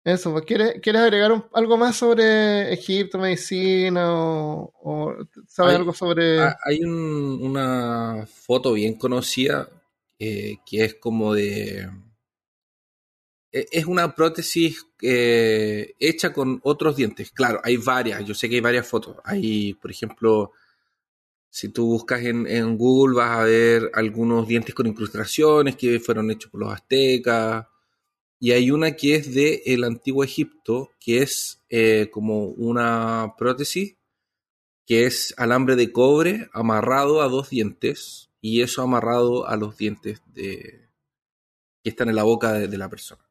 [0.03, 6.39] eso, pues, ¿quieres, ¿quieres agregar algo más sobre Egipto, medicina o, sabes algo sobre...?
[6.63, 9.67] Hay una foto bien conocida
[10.19, 11.89] eh, que es como de...
[13.51, 17.31] E, es una prótesis eh, hecha con otros dientes.
[17.31, 19.17] Claro, hay varias, yo sé que hay varias fotos.
[19.23, 20.51] Hay, por ejemplo,
[21.49, 26.51] si tú buscas en, Google vas a ver algunos dientes con incrustaciones que fueron hechos
[26.51, 27.65] por los aztecas.
[28.39, 33.95] Y hay una que es de el antiguo Egipto, que es eh, como una prótesis
[34.85, 40.21] que es alambre de cobre amarrado a dos dientes y eso amarrado a los dientes
[40.33, 40.89] de,
[41.83, 43.23] que están en la boca de, la persona.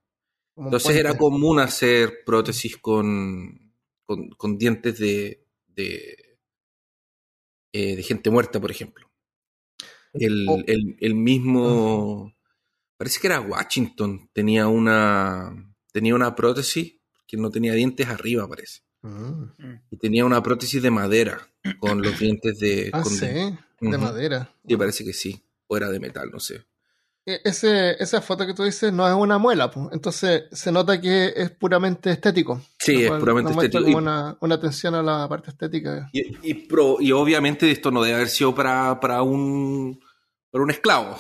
[0.57, 6.39] Entonces era común hacer prótesis con, con, dientes de, de,
[7.73, 9.11] eh, de, gente muerta, por ejemplo.
[10.15, 10.59] El, oh.
[10.67, 12.35] el, mismo,
[12.97, 18.81] parece que era Washington, tenía una, tenía una prótesis que no tenía dientes arriba, parece.
[19.03, 19.45] Mm.
[19.91, 21.47] Y tenía una prótesis de madera
[21.79, 22.91] con los dientes de...
[22.93, 23.27] Ah, sí,
[23.81, 24.51] de, madera.
[24.65, 26.65] Y parece que sí, o era de metal, no sé.
[27.25, 29.89] E, ese, esa foto que tú dices no es una muela, pues.
[29.93, 32.63] entonces se nota que es puramente estético.
[32.79, 33.99] Sí, es puramente estético.
[33.99, 36.09] una, una, atención a la parte estética.
[36.13, 36.69] Y, y,
[37.01, 40.01] y obviamente esto no debe haber sido para, para, un,
[40.51, 41.17] para un esclavo.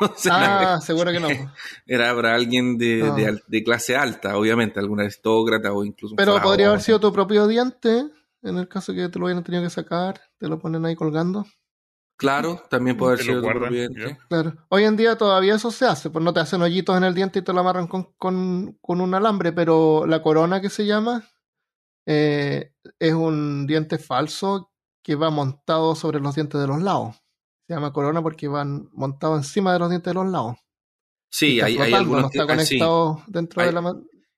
[0.30, 1.28] ah, seguro que no.
[1.86, 6.16] Era para alguien de, de, clase alta, obviamente, alguna aristócrata o incluso.
[6.16, 8.06] Pero podría haber sido tu propio diente,
[8.42, 11.46] en el caso que te lo hubieran tenido que sacar, te lo ponen ahí colgando.
[12.16, 14.18] Claro, también puede haber sido diente.
[14.28, 14.54] Claro.
[14.70, 17.40] Hoy en día todavía eso se hace, pues no te hacen hoyitos en el diente
[17.40, 21.28] y te lo amarran con, con, con un alambre, pero la corona que se llama
[22.06, 27.16] eh, es un diente falso que va montado sobre los dientes de los lados.
[27.66, 30.56] Se llama corona porque van montados encima de los dientes de los lados.
[31.28, 33.82] Sí, hay, hay algunos no está ah, conectado dentro de la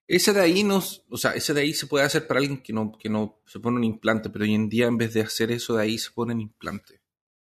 [0.09, 2.73] ese de ahí no, o sea, ese de ahí se puede hacer para alguien que
[2.73, 5.51] no, que no se pone un implante, pero hoy en día en vez de hacer
[5.51, 6.98] eso de ahí se ponen implante.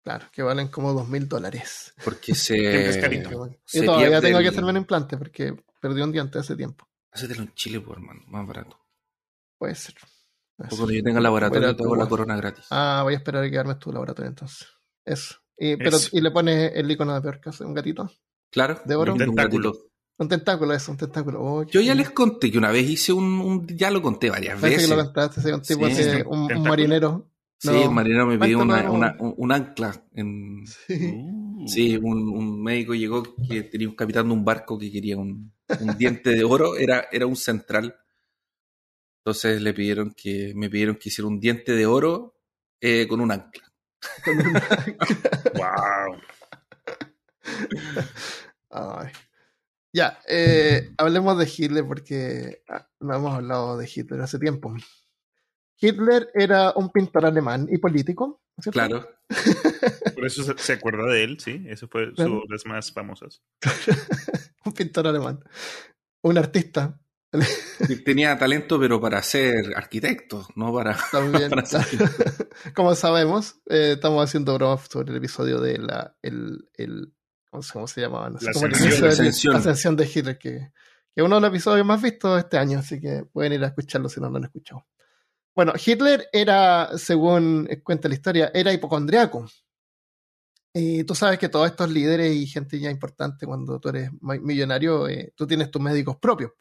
[0.03, 1.93] Claro, que valen como dos mil dólares.
[2.03, 3.01] Porque se.
[3.73, 6.87] Yo todavía tengo que hacerme un implante porque perdí un diente hace tiempo.
[7.11, 8.79] Hacetelo en Chile, por hermano, más barato.
[9.57, 9.95] Puede ser.
[10.57, 12.65] cuando yo tenga laboratorio, te hago la corona gratis.
[12.71, 14.67] Ah, voy a esperar a que armes tu laboratorio entonces.
[15.05, 15.35] Eso.
[15.57, 18.09] Y, pero, y le pones el icono de peor caso, un gatito.
[18.49, 19.13] Claro, de oro.
[19.13, 19.91] Un tentáculo.
[20.17, 21.41] Un tentáculo, eso, un tentáculo.
[21.41, 24.87] Oh, Yo ya les conté que una vez hice un, ya lo conté varias veces.
[24.87, 25.85] que lo contaste, un tipo
[26.29, 27.30] un, marinero.
[27.61, 29.93] Sí, un marinero me pidió una, una, un, ancla.
[30.13, 30.65] En,
[31.67, 32.07] sí, uh.
[32.07, 35.53] un, un, médico llegó que tenía un capitán de un barco que quería un,
[35.95, 37.95] diente de oro, era, era un central.
[39.19, 42.33] Entonces le pidieron que, me pidieron que hiciera un diente de oro
[42.79, 43.71] eh, con un ancla
[45.53, 46.17] wow.
[49.93, 54.73] Ya, eh, hablemos de Hitler porque ah, no hemos hablado de Hitler hace tiempo.
[55.81, 58.43] Hitler era un pintor alemán y político.
[58.71, 59.09] Claro.
[60.15, 61.65] Por eso se, acuerda de él, sí.
[61.67, 63.41] Eso fue su de las más famosas.
[64.65, 65.43] un pintor alemán.
[66.21, 66.99] Un artista.
[68.05, 70.97] Tenía talento, pero para ser arquitecto, no para.
[71.11, 71.49] También,
[72.75, 76.15] Como sabemos, eh, estamos haciendo bromas sobre el episodio de la.
[76.21, 77.13] El, el,
[77.49, 78.29] ¿cómo, se llamaba?
[78.29, 79.95] No la ascensión, ascensión.
[79.95, 83.23] de Hitler, que, que es uno de los episodios más vistos este año, así que
[83.31, 84.85] pueden ir a escucharlo si no lo han escuchado.
[85.55, 89.47] Bueno, Hitler era, según cuenta la historia, era hipocondriaco.
[90.73, 95.09] Y tú sabes que todos estos líderes y gente ya importante, cuando tú eres millonario,
[95.09, 96.51] eh, tú tienes tus médicos propios.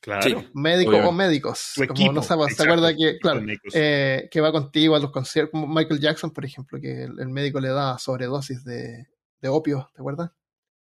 [0.00, 0.44] Claro.
[0.52, 1.72] médicos o médicos.
[1.88, 3.40] como no sabes, ¿se acuerda que, claro,
[3.72, 7.58] eh, que va contigo a los conciertos, como Michael Jackson, por ejemplo, que el, médico
[7.58, 9.06] le da sobredosis de,
[9.40, 10.30] de opio, ¿te acuerdas?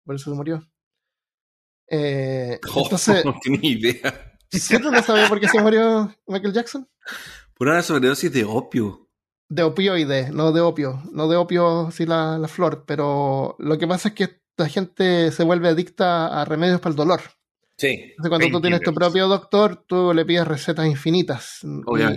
[0.04, 0.66] Por eso se murió.
[1.86, 4.38] Eh, oh, entonces, no tenía idea.
[4.50, 4.90] ¿Cierto?
[4.90, 6.88] ¿No sabía por qué se murió Michael Jackson?
[7.60, 9.10] Por una sobredosis de opio.
[9.50, 11.02] De opioide, no de opio.
[11.12, 15.30] No de opio, sí la, la flor, pero lo que pasa es que la gente
[15.30, 17.20] se vuelve adicta a remedios para el dolor.
[17.76, 18.14] Sí.
[18.26, 21.60] cuando tú tienes tu propio doctor, tú le pides recetas infinitas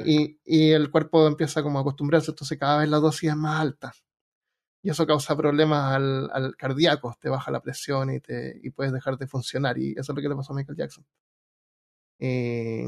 [0.06, 3.60] y, y, el cuerpo empieza como a acostumbrarse, entonces cada vez la dosis es más
[3.60, 3.92] alta.
[4.82, 8.94] Y eso causa problemas al, al cardíaco, te baja la presión y, te, y puedes
[8.94, 9.78] dejar de funcionar.
[9.78, 11.06] Y eso es lo que le pasó a Michael Jackson.
[12.20, 12.88] Eh,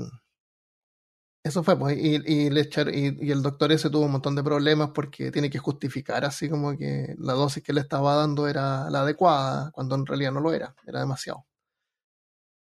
[1.46, 4.44] eso fue, pues, y, y, le y, y, el doctor ese tuvo un montón de
[4.44, 8.90] problemas porque tiene que justificar así como que la dosis que le estaba dando era
[8.90, 11.46] la adecuada, cuando en realidad no lo era, era demasiado.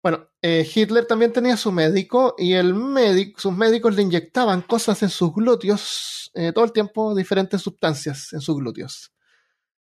[0.03, 5.01] Bueno, eh, Hitler también tenía su médico y el médico, sus médicos le inyectaban cosas
[5.03, 9.13] en sus glúteos eh, todo el tiempo, diferentes sustancias en sus glúteos.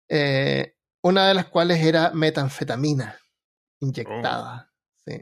[0.09, 3.19] Eh, una de las cuales era metanfetamina
[3.81, 4.73] inyectada.
[5.07, 5.13] Oh.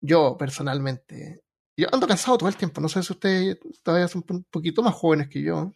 [0.00, 1.42] Yo personalmente,
[1.78, 4.94] yo ando cansado todo el tiempo, no sé si ustedes todavía son un poquito más
[4.94, 5.72] jóvenes que yo,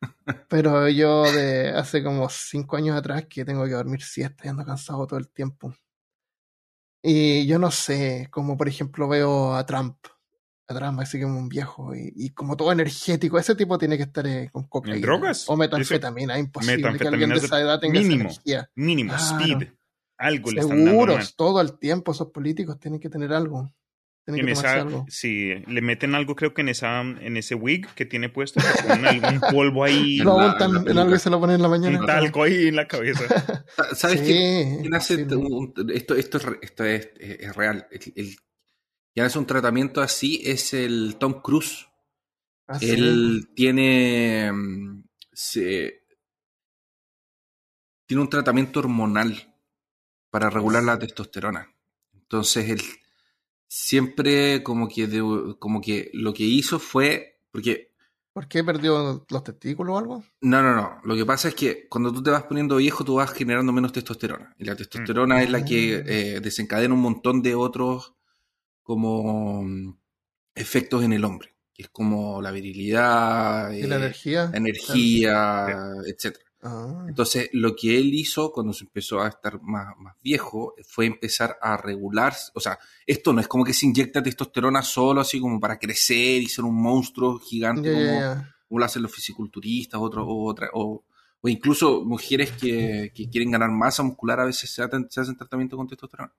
[0.48, 4.64] pero yo de hace como cinco años atrás que tengo que dormir siesta y ando
[4.64, 5.74] cansado todo el tiempo.
[7.02, 9.98] Y yo no sé, como por ejemplo veo a Trump,
[10.66, 14.26] a Trump así como un viejo y, como todo energético, ese tipo tiene que estar
[14.26, 15.06] eh, con cocaína.
[15.06, 15.46] drogas?
[15.50, 18.70] O metanfetamina, imposible que alguien de esa edad tenga mínimo, esa energía.
[18.76, 19.68] Mínimo, speed.
[20.16, 21.18] Algo le están dando.
[21.36, 23.70] todo el tiempo esos políticos tienen que tener algo
[24.26, 28.30] en esa, sí, le meten algo, creo que en esa, en ese wig que tiene
[28.30, 30.18] puesto, un polvo ahí.
[30.24, 32.00] Lo en algo y se lo ponen en la mañana.
[32.00, 33.24] Un talco ahí en la cabeza.
[33.94, 34.82] ¿Sabes qué?
[34.92, 35.26] hace
[35.92, 37.86] esto, esto, esto es, es, real.
[37.90, 38.36] El, el,
[39.12, 41.86] quien hace un tratamiento así es el Tom Cruise.
[42.66, 44.50] ¿Ah, Él tiene.
[44.52, 46.04] Mm, se,
[48.06, 49.54] tiene un tratamiento hormonal
[50.30, 51.74] para regular la testosterona.
[52.12, 52.80] Entonces, él
[53.68, 55.08] siempre como que,
[55.58, 57.92] como que lo que hizo fue, porque...
[58.32, 60.24] ¿Por qué perdió los testículos o algo?
[60.40, 61.00] No, no, no.
[61.04, 63.92] Lo que pasa es que cuando tú te vas poniendo viejo, tú vas generando menos
[63.92, 64.52] testosterona.
[64.58, 66.08] Y la testosterona es la que mm.
[66.08, 68.14] eh, desencadena un montón de otros
[68.82, 69.96] como mm,
[70.56, 71.54] efectos en el hombre.
[71.72, 75.66] Que es como la virilidad, ¿Y la eh, energía, energía,
[76.06, 76.36] etc.
[76.66, 77.04] Ah.
[77.06, 81.58] Entonces, lo que él hizo cuando se empezó a estar más, más viejo fue empezar
[81.60, 85.60] a regular, o sea, esto no es como que se inyecta testosterona solo así como
[85.60, 90.70] para crecer y ser un monstruo gigante como, lo hacen los fisiculturistas otro, o, otra,
[90.72, 91.04] o,
[91.42, 95.86] o, incluso mujeres que, que, quieren ganar masa muscular a veces se, hacen, tratamiento con
[95.86, 96.32] testosterona.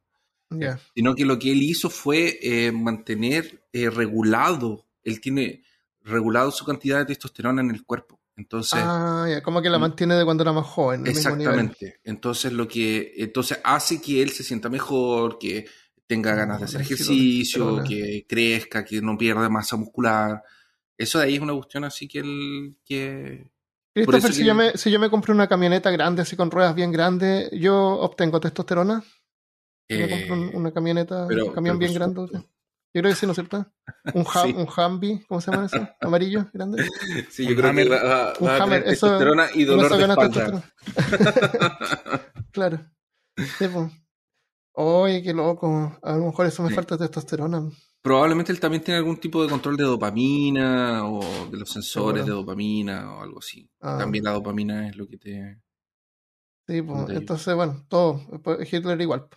[0.96, 5.64] Sino que lo que él hizo fue eh, mantener eh, regulado, él tiene
[6.02, 8.20] regulado su cantidad de testosterona en el cuerpo.
[8.38, 11.08] Entonces, ah, ya, como que la mantiene de cuando era más joven.
[11.08, 12.00] Exactamente.
[12.04, 15.66] Entonces lo que entonces hace que él se sienta mejor, que
[16.06, 20.44] tenga ah, ganas de hacer ejercicio, que crezca, que no pierda masa muscular.
[20.98, 23.50] Eso de ahí es una cuestión así que él que
[23.94, 26.92] Christopher, si, yo me, si yo me compré una camioneta grande, así con ruedas bien
[26.92, 29.02] grandes, ¿yo obtengo testosterona?
[29.88, 32.28] me compro eh, una camioneta, un camión bien grande.
[32.96, 33.58] Yo creo que sí, ¿no es cierto?
[34.14, 35.86] Un, un Humvee, ¿cómo se llama eso?
[36.00, 36.88] Amarillo, grande.
[37.30, 39.20] Sí, yo creo que va, un a hammer, eso,
[39.54, 40.64] y dolor de espalda.
[42.54, 42.80] claro.
[43.36, 43.92] Sí, pues.
[44.78, 46.00] Oye, qué loco.
[46.02, 47.70] A lo mejor eso me falta testosterona.
[48.02, 52.32] Probablemente él también tiene algún tipo de control de dopamina o de los sensores de
[52.32, 53.70] dopamina o algo así.
[53.82, 53.98] Ah.
[54.00, 55.62] También la dopamina es lo que te...
[56.66, 58.22] Sí, pues, entonces, bueno, todo.
[58.62, 59.28] Hitler igual.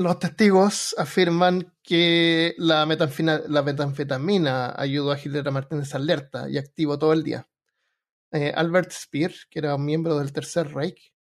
[0.00, 7.12] Los testigos afirman que la, metanfetamina ayudó a Hitler a mantenerse alerta y activo todo
[7.12, 7.48] el día.
[8.30, 11.12] Eh, Albert Speer, que era un miembro del Tercer Reich,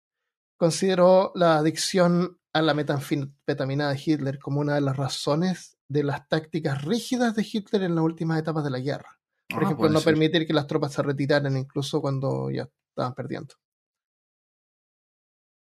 [0.59, 6.29] consideró la adicción a la metanfetamina de Hitler como una de las razones de las
[6.29, 9.19] tácticas rígidas de Hitler en las últimas etapas de la guerra.
[9.49, 13.55] Por ah, ejemplo, no permitir que las tropas se retiraran incluso cuando ya estaban perdiendo.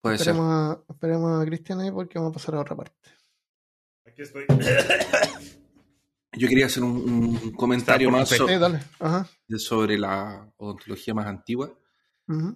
[0.01, 0.85] Puede esperemos, ser.
[0.89, 3.11] A, esperemos a Cristian ahí porque vamos a pasar a otra parte.
[4.07, 4.45] Aquí estoy.
[6.33, 8.29] Yo quería hacer un, comentario más
[9.59, 11.77] sobre la odontología más antigua.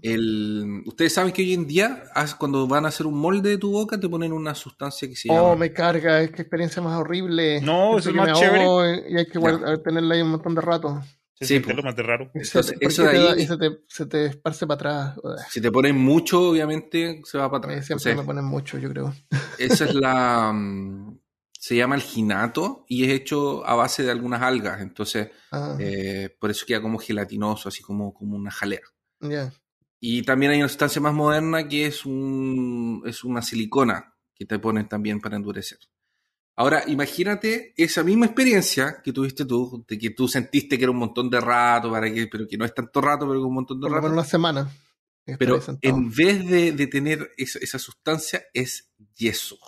[0.03, 2.05] El, Ustedes saben que hoy en día,
[2.39, 5.29] cuando van a hacer un molde de tu boca, te ponen una sustancia que se
[5.29, 5.43] llama.
[5.43, 7.61] Oh, me carga, es que experiencia más horrible.
[7.61, 9.11] No, es más chévere.
[9.11, 9.41] Y hay que
[9.83, 11.03] tenerla ahí un montón de rato.
[11.35, 12.31] Sí, siente lo más de raro.
[12.33, 15.21] Entonces, eso de ahí, se, te, se te esparce para atrás.
[15.51, 17.87] Si te ponen mucho, obviamente se va para atrás.
[17.87, 19.15] siempre me ponen mucho, yo creo.
[19.59, 20.53] Esa es la.
[20.53, 21.19] Mm,
[21.59, 24.83] se llama alginato y es hecho a base de algunas algas.
[24.83, 25.77] Entonces, ah.
[25.81, 28.83] eh, por eso queda como gelatinoso, así como, como una jalea.
[29.99, 34.59] Y también hay una sustancia más moderna que es, un, es una silicona que te
[34.59, 35.79] ponen también para endurecer.
[36.57, 40.99] Ahora, imagínate esa misma experiencia que tuviste tú, de que tú sentiste que era un
[40.99, 43.81] montón de rato, para que, pero que no es tanto rato, pero que un montón
[43.81, 44.07] de rato.
[44.07, 44.71] una semana.
[45.39, 49.59] Pero en vez de, tener esa, sustancia, es yeso.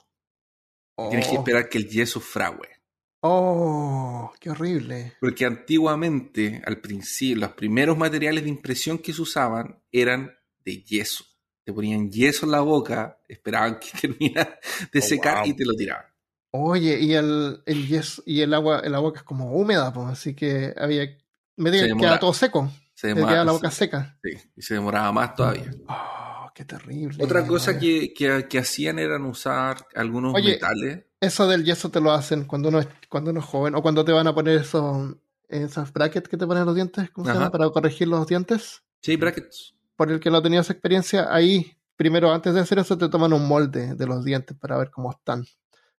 [0.96, 1.38] Tienes que oh.
[1.38, 2.76] esperar que el yeso frague.
[3.20, 5.14] Oh, qué horrible.
[5.20, 10.32] Porque antiguamente, al principio, los primeros materiales de impresión que se usaban eran
[10.64, 11.24] de yeso.
[11.64, 14.60] Te ponían yeso en la boca, esperaban que terminara
[14.92, 16.15] de oh, secar y te lo tiraban.
[16.58, 20.34] Oye, y el, el yeso, y el agua, el agua es como húmeda, pues, así
[20.34, 21.16] que había.
[21.56, 22.70] Me que quedaba todo seco.
[22.94, 24.18] Se demoraba, la boca seca.
[24.22, 25.70] Sí, y se demoraba más todavía.
[25.86, 27.22] Oh, qué terrible.
[27.22, 31.04] Otra cosa que, que, hacían eran usar algunos metales.
[31.20, 34.04] Eso del yeso te lo hacen cuando uno es, cuando uno es joven, o cuando
[34.04, 35.14] te van a poner esos,
[35.48, 37.50] esos brackets que te ponen los dientes, ¿cómo se llama?
[37.50, 38.82] Para corregir los dientes.
[39.02, 39.74] Sí, brackets.
[39.94, 43.46] Por el que no tenías experiencia, ahí, primero, antes de hacer eso, te toman un
[43.46, 45.44] molde de los dientes para ver cómo están.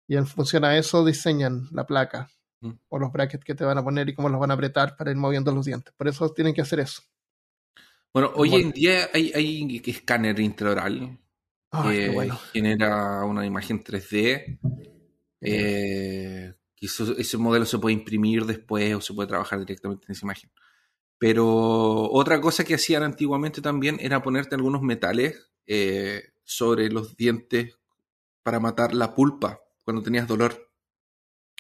[0.08, 2.30] Y en función a eso diseñan la placa
[2.62, 2.72] mm.
[2.90, 5.12] o los brackets que te van a poner y cómo los van a apretar para
[5.12, 5.94] ir moviendo los dientes.
[5.96, 7.02] Por eso tienen que hacer eso.
[8.14, 11.20] Bueno, hoy en día hay, hay escáner intraoral
[11.84, 14.60] que genera una imagen 3D.
[15.42, 20.50] Eh, ese modelo se puede imprimir después o se puede trabajar directamente en esa imagen.
[21.20, 27.78] Pero otra cosa que hacían antiguamente también era ponerte algunos metales eh, sobre los dientes
[28.44, 30.70] para matar la pulpa cuando tenías dolor.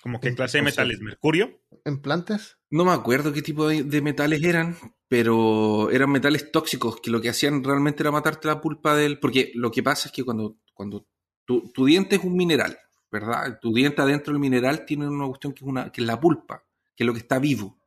[0.04, 1.00] ¿Cómo qué clase de metales?
[1.00, 1.62] ¿Mercurio?
[1.86, 2.58] ¿Implantes?
[2.70, 4.76] No me acuerdo qué tipo de, metales eran,
[5.08, 9.18] pero eran metales tóxicos que lo que hacían realmente era matarte la pulpa del.
[9.20, 11.08] Porque lo que pasa es que cuando, cuando
[11.46, 12.78] tu, diente es un mineral,
[13.10, 13.60] ¿verdad?
[13.62, 16.66] Tu diente adentro del mineral tiene una cuestión que es, una, que es la pulpa,
[16.98, 17.80] que es lo que está vivo.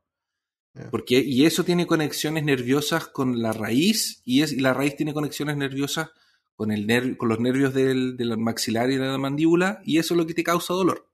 [0.91, 5.13] Porque, y eso tiene conexiones nerviosas con la raíz, y, es, y la raíz tiene
[5.13, 6.13] conexiones nerviosas
[6.61, 10.19] con, el con los nervios del, del, maxilar y de la mandíbula, y eso es
[10.19, 11.09] lo que te causa dolor.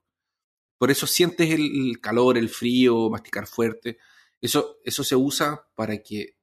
[0.76, 3.96] Por eso sientes el, calor, el frío, masticar fuerte.
[4.40, 6.34] Eso, eso se usa para que,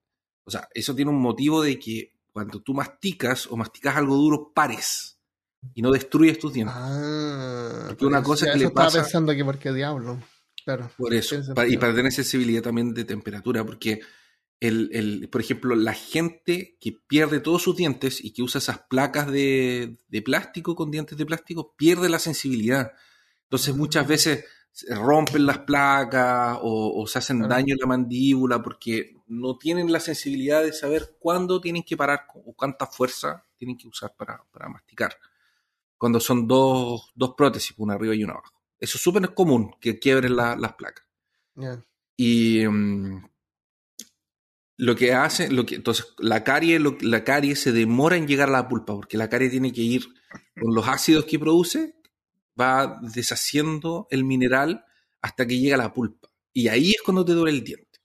[0.45, 4.53] o sea, eso tiene un motivo de que cuando tú masticas o masticas algo duro,
[4.55, 5.19] pares
[5.73, 6.73] y no destruyes tus dientes.
[6.73, 8.87] Ah, porque una cosa que le pasa.
[8.87, 10.17] Estaba pensando que por qué diablo.
[10.63, 10.89] Claro.
[10.97, 11.41] Por eso.
[11.67, 13.99] y para tener sensibilidad también de temperatura, porque
[14.67, 19.31] el, por ejemplo, la gente que pierde todos sus dientes y que usa esas placas
[19.31, 22.93] de, plástico con dientes de plástico, pierde la sensibilidad.
[23.43, 24.45] Entonces muchas veces
[24.89, 30.63] rompen las placas o, se hacen daño en la mandíbula porque no tienen la sensibilidad
[30.63, 35.17] de saber cuándo tienen que parar o cuánta fuerza tienen que usar para, masticar.
[35.97, 38.53] Cuando son dos, prótesis, una arriba y una abajo.
[38.79, 41.05] Eso es súper común que quiebren las placas.
[42.15, 43.32] Y mm,
[44.77, 48.53] lo que hace, lo que, entonces la carie, la carie se demora en llegar a
[48.53, 50.07] la pulpa, porque la carie tiene que ir
[50.59, 51.95] con los ácidos que produce,
[52.59, 54.85] va deshaciendo el mineral
[55.21, 56.29] hasta que llega a la pulpa.
[56.53, 57.99] Y ahí es cuando te duele el diente.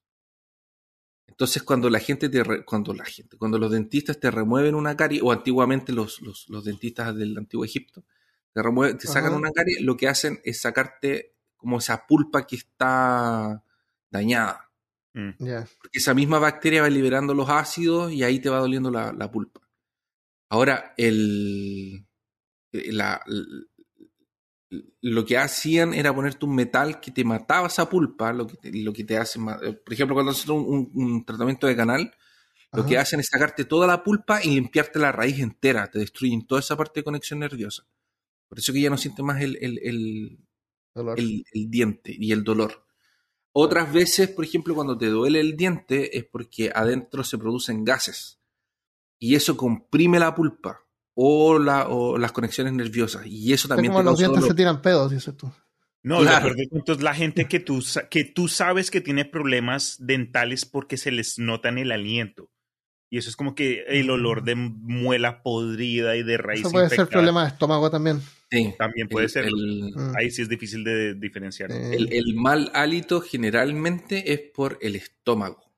[1.26, 5.20] Entonces, cuando la gente te cuando la gente, cuando los dentistas te remueven una carie,
[5.22, 8.04] o antiguamente los, los, dentistas del antiguo Egipto,
[8.52, 12.56] te, remueven, te sacan una carie, lo que hacen es sacarte como esa pulpa que
[12.56, 13.62] está
[14.10, 14.67] dañada.
[15.18, 15.30] Mm.
[15.80, 19.60] Porque esa misma bacteria va liberando los ácidos y ahí te va doliendo la, pulpa.
[20.48, 22.06] Ahora, el,
[22.72, 22.92] eh,
[25.00, 28.72] lo que hacían era ponerte un metal que te mataba esa pulpa, lo que te,
[28.72, 32.14] lo que te hace, eh, por ejemplo, cuando haces un, tratamiento de canal,
[32.72, 36.46] lo que hacen es sacarte toda la pulpa y limpiarte la raíz entera, te destruyen
[36.46, 37.88] toda esa parte de conexión nerviosa.
[38.48, 40.38] Por eso que ya no sientes más el, el,
[40.94, 42.87] el diente y el dolor.
[43.52, 48.40] Otras veces, por ejemplo, cuando te duele el diente es porque adentro se producen gases
[49.18, 50.80] y eso comprime la pulpa
[51.14, 55.10] o, la, o las conexiones nerviosas y eso también como los dientes se tiran pedos,
[55.10, 55.50] dices tú.
[56.02, 56.54] No, claro.
[56.56, 61.38] entonces la gente que tú, que tú sabes que tiene problemas dentales porque se les
[61.38, 62.50] nota en el aliento.
[63.10, 66.60] Y eso es como que el olor de muela podrida y de raíz.
[66.60, 68.20] Eso puede ser problema de estómago también.
[68.50, 68.74] Sí.
[68.78, 69.50] También puede ser.
[69.50, 70.14] Mm.
[70.16, 71.70] ahí sí es difícil de diferenciar.
[71.70, 75.72] El, mal hálito generalmente es por el estómago,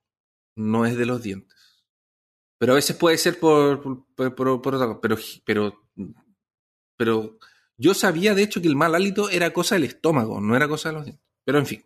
[0.57, 1.57] no es de los dientes.
[2.59, 3.81] Pero a veces puede ser por,
[4.15, 5.01] por, por, pero,
[5.45, 5.83] pero,
[6.97, 7.39] pero
[7.79, 10.91] yo sabía de hecho que el mal hálito era cosa del estómago, no era cosa
[10.91, 11.25] de los dientes.
[11.45, 11.85] Pero en fin,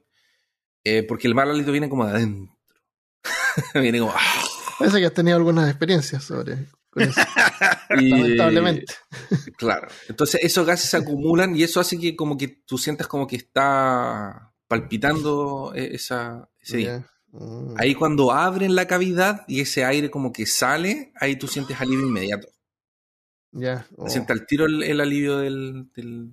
[0.85, 2.55] eh, porque el mal hálito viene como de adentro.
[3.75, 4.13] Viene como.
[4.15, 4.44] ¡ah!
[4.79, 6.77] Parece que has tenido algunas experiencias sobre eso.
[7.91, 8.95] lamentablemente.
[9.57, 9.89] Claro.
[10.09, 13.37] Entonces esos gases se acumulan y eso hace que como que tú sientas como que
[13.37, 17.05] está palpitando e-, esa, ese.
[17.33, 17.75] Mm.
[17.79, 22.07] Ahí cuando abren la cavidad y ese aire como que sale, ahí tú sientes alivio
[22.07, 22.49] inmediato.
[23.51, 23.87] Ya.
[23.97, 24.09] Yeah.
[24.09, 26.33] Sientes al tiro el, alivio del, del,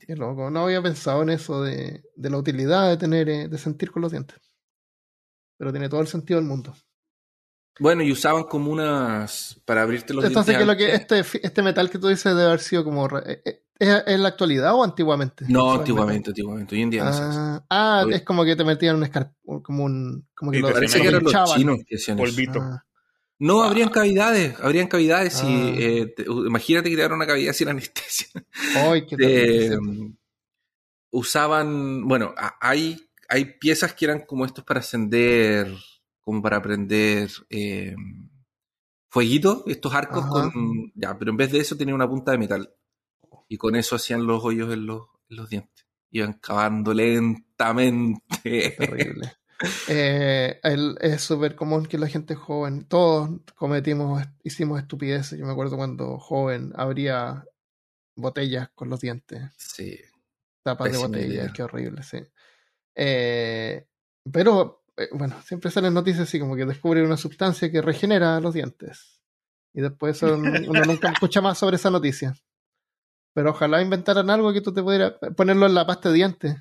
[0.00, 0.50] Qué loco.
[0.50, 4.02] No había pensado en eso de, de, la utilidad de tener, eh, de sentir con
[4.02, 4.38] los dientes.
[5.58, 6.74] Pero tiene todo el sentido del mundo.
[7.80, 10.62] Bueno, y usaban como unas para abrirte los Entonces, dientes.
[10.62, 13.42] Entonces, que lo que este, este metal que tú dices debe haber sido como eh,
[13.44, 15.44] eh, ¿Es en la actualidad o antiguamente?
[15.48, 16.76] No, antiguamente, antiguamente.
[16.76, 20.52] Hoy en día ah, ah es como que te metían un escar como un como
[20.52, 22.60] que lo, parece que eran los chinos que hacían Polvito.
[22.60, 22.84] Ah.
[23.40, 25.74] No, habrían cavidades, habrían cavidades y ah.
[25.76, 26.14] eh,
[26.46, 28.28] imagínate que te una cavidad sin anestesia.
[28.76, 29.76] Ay, qué
[31.14, 35.72] usaban, bueno, hay, hay piezas que eran como estos para ascender
[36.24, 37.94] como para prender eh,
[39.08, 40.92] fueguitos, estos arcos con.
[40.94, 42.74] Ya, pero en vez de eso tenía una punta de metal.
[43.48, 45.06] Y con eso hacían los hoyos en los,
[45.48, 45.86] dientes.
[46.10, 48.74] Iban cavando lentamente.
[48.78, 49.32] Terrible.
[49.88, 50.60] Eh,
[51.00, 55.38] es súper común que la gente joven, todos cometimos, hicimos estupideces.
[55.38, 57.44] Yo me acuerdo cuando joven abría
[58.16, 59.42] botellas con los dientes.
[59.56, 59.96] Sí.
[60.62, 62.18] Tapas de botellas, qué horrible, sí.
[62.94, 63.86] Eh,
[64.30, 68.54] pero eh, bueno, siempre salen noticias así como que descubre una sustancia que regenera los
[68.54, 69.20] dientes.
[69.72, 72.34] Y después uno nunca escucha más sobre esa noticia.
[73.34, 76.56] Pero ojalá inventaran algo que tú te pudieras ponerlo en la pasta de dientes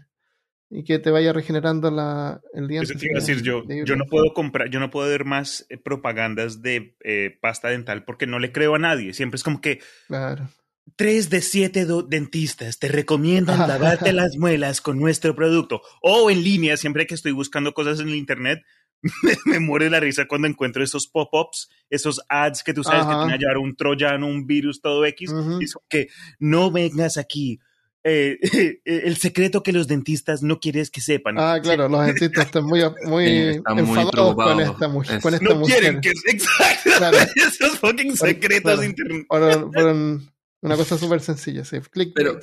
[0.71, 2.93] y que te vaya regenerando la, el diente.
[2.93, 3.63] Eso decir yo.
[3.67, 8.03] Yo no puedo comprar, yo no puedo ver más eh, propagandas de eh, pasta dental
[8.03, 9.13] porque no le creo a nadie.
[9.13, 10.49] Siempre es como que claro.
[10.95, 15.81] Tres de siete dentistas te recomiendan lavarte las muelas con nuestro producto.
[16.01, 18.59] O en línea, siempre que estoy buscando cosas en el internet,
[19.45, 23.17] me, muere la risa cuando encuentro esos pop-ups, esos ads que tú sabes que te
[23.17, 25.33] van a llevar un troyano, un virus, todo X.
[25.89, 26.07] que
[26.39, 27.59] no vengas aquí.
[28.05, 28.37] Eh,
[28.83, 31.35] el secreto que los dentistas no quieres que sepan.
[31.39, 36.01] Ah, claro, los dentistas están muy, muy enfadados con esta, mujer, con esta no quieren
[36.01, 36.09] que...
[36.09, 36.89] Exacto.
[37.33, 39.25] Esos fucking secretos internet.
[40.63, 41.77] Una cosa súper sencilla, sí.
[41.91, 42.39] Click pero,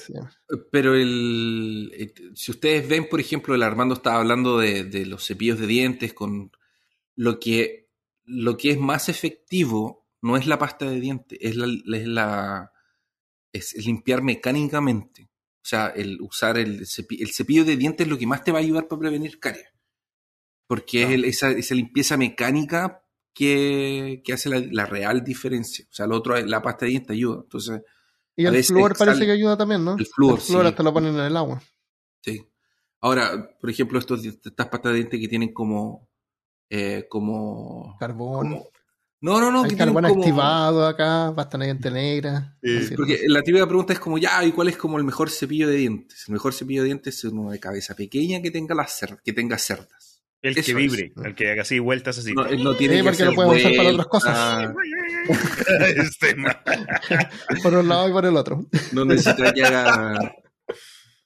[0.71, 5.59] pero el, eh, si ustedes ven, por ejemplo, el Armando estaba hablando de, los cepillos
[5.59, 6.53] de dientes con
[7.17, 7.89] lo que,
[8.27, 11.67] lo que es más efectivo no es la pasta de dientes, es la,
[11.97, 12.73] es la
[13.55, 15.31] es limpiar mecánicamente.
[15.63, 18.53] O sea, el usar el cepillo, el cepillo de dientes es lo que más te
[18.53, 19.71] va a ayudar para prevenir caries.
[20.67, 23.03] Porque es esa, esa, limpieza mecánica
[23.33, 25.87] que, que hace la, la, real diferencia.
[25.91, 27.41] O sea, lo otro, la pasta de dientes ayuda.
[27.43, 27.81] Entonces,
[28.37, 29.97] y el flúor parece que ayuda también, ¿no?
[29.97, 31.63] El flúor, el flúor hasta lo ponen en el agua.
[32.23, 32.47] Sí.
[33.01, 36.09] Ahora, por ejemplo, estos, estas pastas de dientes que tienen como...
[36.69, 37.97] Eh, como...
[37.99, 38.63] Carbón.
[39.21, 39.65] no, no, no.
[39.65, 42.57] Hay carbón activado acá, pasta de diente negra.
[42.97, 45.77] porque la típica pregunta es como, ya, ¿y cuál es como el mejor cepillo de
[45.77, 46.25] dientes?
[46.29, 49.59] El mejor cepillo de dientes es uno de cabeza pequeña que tenga, las que tenga
[49.59, 50.23] cerdas.
[50.43, 52.33] El que vibre, el que haga así vueltas así.
[52.33, 54.75] No, no tiene sí, porque lo puede usar para otras cosas.
[55.97, 56.37] Este,
[57.63, 58.67] por un lado y por el otro.
[58.93, 60.35] No necesitas que haga.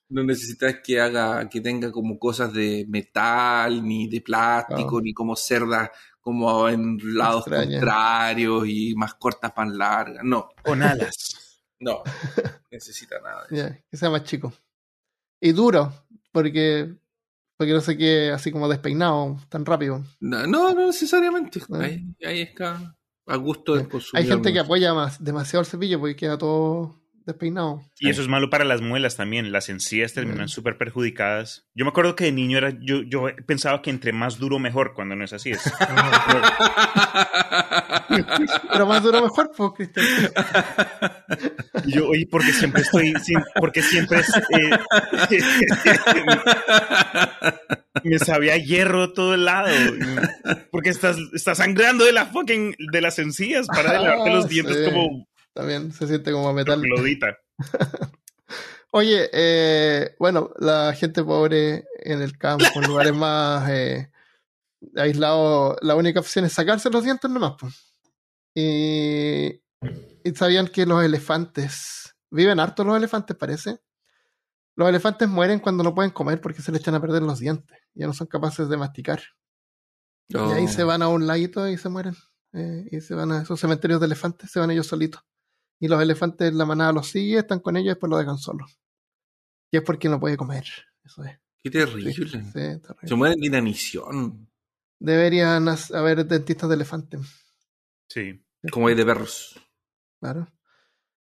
[0.08, 5.34] No necesitas que haga, que tenga como cosas de metal, ni de plástico, ni como
[5.34, 10.24] cerdas como en lados contrarios y más cortas, más largas.
[10.24, 10.48] No.
[10.62, 11.60] Con alas.
[11.80, 12.02] No.
[12.70, 13.46] necesita nada.
[13.90, 14.52] que sea más chico.
[15.40, 15.92] Y duro,
[16.32, 16.94] porque
[17.56, 20.02] porque no sé qué, así como despeinado tan rápido.
[20.20, 21.60] No, no, necesariamente.
[21.70, 21.80] Ah.
[21.80, 22.96] Ahí, ahí está
[23.26, 24.22] a gusto del consumidor.
[24.22, 27.82] Hay gente que apoya más, demasiado el cepillo porque queda todo despeinado.
[27.98, 29.50] Y eso es malo para las muelas también.
[29.52, 31.66] Las encías terminan súper perjudicadas.
[31.74, 34.94] Yo me acuerdo que de niño era, yo, yo pensaba que entre más duro mejor,
[34.94, 35.50] cuando no es así.
[35.50, 35.72] Es.
[38.72, 40.06] Pero más duro mejor, pues, Cristian.
[41.86, 43.14] Yo, oye, porque siempre estoy,
[43.58, 44.70] porque siempre es, eh,
[48.04, 49.68] me sabía hierro todo el lado.
[50.70, 55.26] Porque estás, estás sangrando de la fucking, de las encías para lavarte los dientes como
[55.54, 56.82] también se siente como metal.
[56.82, 57.38] Clodita.
[58.90, 64.10] Oye, eh, bueno, la gente pobre en el campo, en lugares más eh,
[64.96, 67.54] aislados, la única opción es sacarse los dientes nomás.
[67.58, 67.92] Pues.
[68.54, 69.62] Y,
[70.22, 73.80] y sabían que los elefantes, viven hartos los elefantes, parece.
[74.76, 77.78] Los elefantes mueren cuando no pueden comer porque se le echan a perder los dientes.
[77.94, 79.22] Ya no son capaces de masticar.
[80.28, 80.86] Y ahí se oh.
[80.86, 82.16] van a un laguito y se mueren.
[82.52, 85.22] Eh, y se van a esos cementerios de elefantes, se van ellos solitos
[85.84, 88.80] y los elefantes, la manada los sigue, están con ellos y después lo dejan solos.
[89.70, 90.64] Y es porque no puede comer.
[91.04, 91.38] Eso es.
[91.62, 92.10] Qué terrible.
[92.14, 94.48] Se mueren de inanición.
[94.98, 97.18] Deberían haber dentistas de elefante.
[98.08, 98.42] Sí.
[98.72, 99.60] Como hay de perros.
[100.20, 100.48] Claro.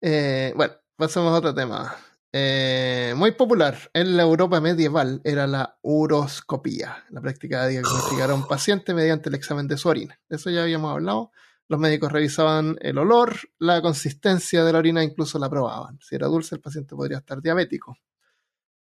[0.01, 1.97] Eh, bueno, pasemos a otro tema.
[2.33, 8.35] Eh, muy popular en la Europa medieval era la uroscopía, la práctica de diagnosticar a
[8.35, 10.21] un paciente mediante el examen de su orina.
[10.29, 11.31] De eso ya habíamos hablado.
[11.71, 16.01] Los médicos revisaban el olor, la consistencia de la orina, incluso la probaban.
[16.03, 17.97] Si era dulce, el paciente podría estar diabético.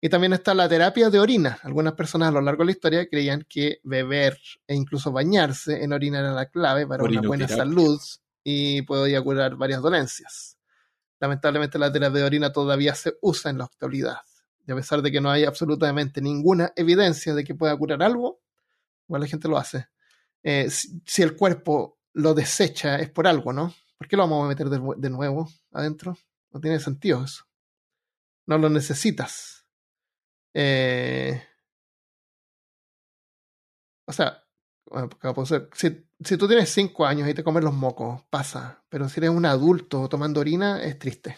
[0.01, 1.59] Y también está la terapia de orina.
[1.65, 5.93] Algunas personas a lo largo de la historia creían que beber e incluso bañarse en
[5.93, 8.01] orina era la clave para una buena salud
[8.45, 10.57] y podía curar varias dolencias.
[11.19, 14.19] Lamentablemente la terapia de orina todavía se usa en la actualidad.
[14.65, 18.43] Y a pesar de que no hay absolutamente ninguna evidencia de que pueda curar algo,
[19.09, 19.89] igual la gente lo hace.
[20.49, 23.75] Eh, si, el cuerpo lo desecha es por algo, ¿no?
[23.99, 26.17] ¿Por qué lo vamos a meter de nuevo adentro?
[26.51, 27.45] No tiene sentido eso.
[28.47, 29.67] No lo necesitas.
[30.55, 31.43] Eh,
[34.09, 34.43] o sea,
[35.75, 38.83] si, si, tú tienes 5 años y te comes los mocos, pasa.
[38.89, 41.37] Pero si eres un adulto tomando orina, es triste.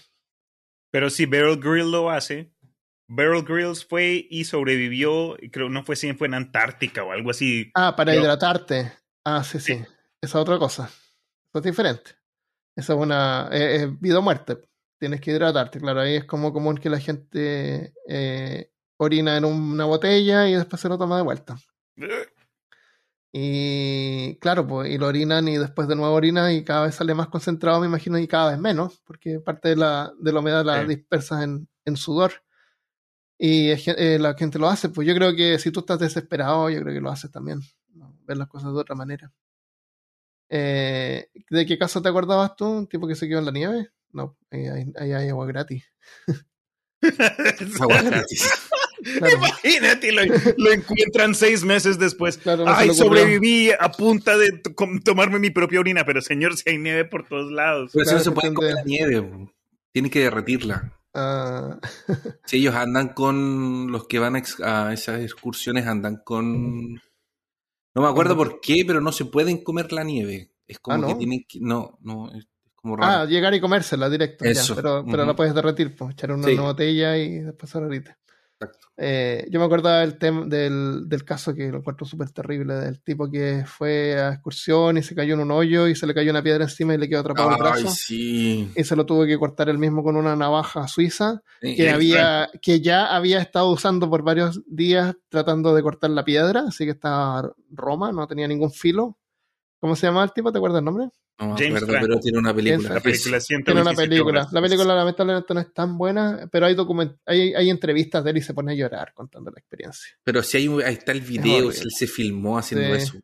[0.92, 2.54] Pero si Beryl Grill lo hace,
[3.08, 7.72] Beryl Grills fue y sobrevivió, creo no fue si fue en Antártica o algo así.
[7.74, 8.92] Ah, para hidratarte.
[9.24, 9.84] Ah, sí, sí,
[10.20, 10.84] Esa es otra cosa.
[10.84, 12.12] Eso es diferente.
[12.76, 13.48] Eso es una.
[14.00, 14.58] vida o muerte.
[14.98, 16.00] Tienes que hidratarte, claro.
[16.00, 20.88] Ahí es como común que la gente eh, orina en una botella y después se
[20.88, 21.56] lo toma de vuelta.
[23.32, 27.14] Y claro, pues, y lo orinan y después de nuevo orina y cada vez sale
[27.14, 30.64] más concentrado, me imagino, y cada vez menos, porque parte de la, de la humedad
[30.64, 32.32] la dispersas en, en, sudor.
[33.38, 36.80] Y eh, la gente lo hace, pues yo creo que si tú estás desesperado, yo
[36.80, 37.60] creo que lo haces también,
[38.24, 39.32] ver las cosas de otra manera.
[40.48, 42.66] Eh, ¿De qué caso te acordabas tú?
[42.66, 43.88] ¿Un tipo que se quedó en la nieve?
[44.12, 45.84] No, ahí hay, agua gratis.
[47.80, 48.48] agua gratis.
[49.04, 52.40] Imagínate, lo, encuentran seis meses después.
[52.66, 54.60] Ay, sobreviví a punta de
[55.04, 57.90] tomarme mi propia orina, pero señor, si hay nieve por todos lados.
[57.92, 59.24] Pues eso se puede comer la nieve,
[59.92, 60.98] tiene que derretirla.
[61.14, 61.78] Ah.
[62.46, 67.00] si ellos andan con los que van a, esas excursiones, andan con.
[67.94, 70.52] No me acuerdo por qué, pero no se pueden comer la nieve.
[70.66, 71.58] Es como ah, que tienen que.
[71.60, 73.22] No, no, es como raro.
[73.22, 74.44] Ah, llegar y comérsela directo.
[74.74, 78.18] pero, pero la puedes derretir, pues, echar una, botella y después ahorita.
[78.96, 83.30] Eh, yo me acuerdo del, del, del, caso que lo encuentro súper terrible, del tipo
[83.30, 86.42] que fue a excursión y se cayó en un hoyo y se le cayó una
[86.42, 87.88] piedra encima y le quedó atrapado el brazo.
[88.74, 92.80] Y se lo tuvo que cortar él mismo con una navaja suiza que, había, que
[92.80, 97.52] ya había estado usando por varios días tratando de cortar la piedra, así que estaba
[97.70, 99.16] Roma, no tenía ningún filo.
[99.80, 100.50] ¿Cómo se llama el tipo?
[100.50, 101.08] ¿Te acuerdas el nombre?
[101.38, 102.94] No James pero tiene una película.
[102.94, 104.48] La película tiene una película.
[104.50, 108.38] La película lamentablemente no es tan buena, pero hay, document hay, hay entrevistas de él
[108.38, 110.16] y se pone a llorar contando la experiencia.
[110.24, 113.20] Pero si hay ahí está el video, él se filmó haciendo eso.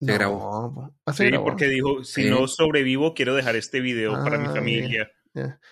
[0.00, 0.92] Se grabó.
[1.14, 4.82] Sí, porque dijo, si no sobrevivo, quiero dejar este video para mi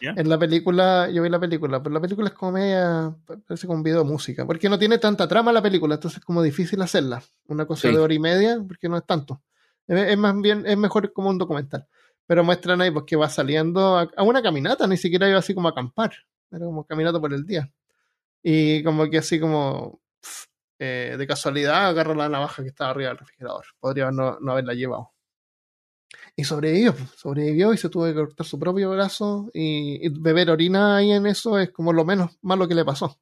[0.00, 3.14] En la película, yo vi la película, pero la película es como media,
[3.46, 6.24] parece como un video de música, porque no tiene tanta trama la película, entonces es
[6.24, 7.22] como difícil hacerla.
[7.46, 9.42] Una cosa de hora y media, porque no es tanto.
[9.86, 11.86] Es, más bien, es mejor como un documental.
[12.26, 15.68] Pero muestran ahí pues que va saliendo a, una caminata, ni siquiera iba así como
[15.68, 16.12] a acampar.
[16.50, 17.70] Era como caminata por el día.
[18.42, 20.00] Y como que así como
[20.78, 23.64] eh, de casualidad agarra la navaja que estaba arriba del refrigerador.
[23.78, 25.13] Podría no, haberla llevado.
[26.36, 29.50] Y sobrevivió, pues, sobrevivió y se tuvo que cortar su propio brazo.
[29.52, 33.20] Y, beber orina ahí en eso es como lo menos malo que le pasó.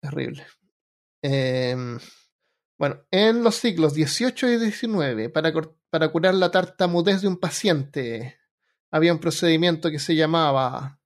[0.00, 0.46] Terrible.
[1.22, 1.74] Eh,
[2.78, 5.52] bueno, en los siglos XVIII y XIX, para,
[5.88, 8.38] para curar la tartamudez de un paciente,
[8.90, 11.00] había un procedimiento que se llamaba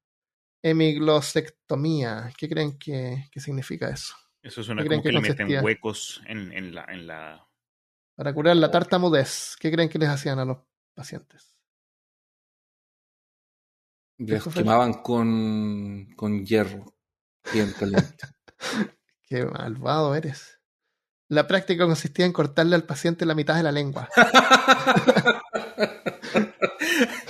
[0.62, 2.32] hemiglosectomía.
[2.36, 4.14] ¿Qué creen que, significa eso?
[4.42, 7.47] Eso suena como que, le meten huecos en, la, en la...
[8.18, 10.58] Para curar la tartamudez, ¿qué creen que les hacían a los
[10.92, 11.54] pacientes?
[14.16, 16.96] Les quemaban con, con hierro
[17.52, 18.26] bien caliente.
[19.22, 20.58] Qué malvado eres.
[21.28, 24.08] La práctica consistía en cortarle al paciente la mitad de la lengua.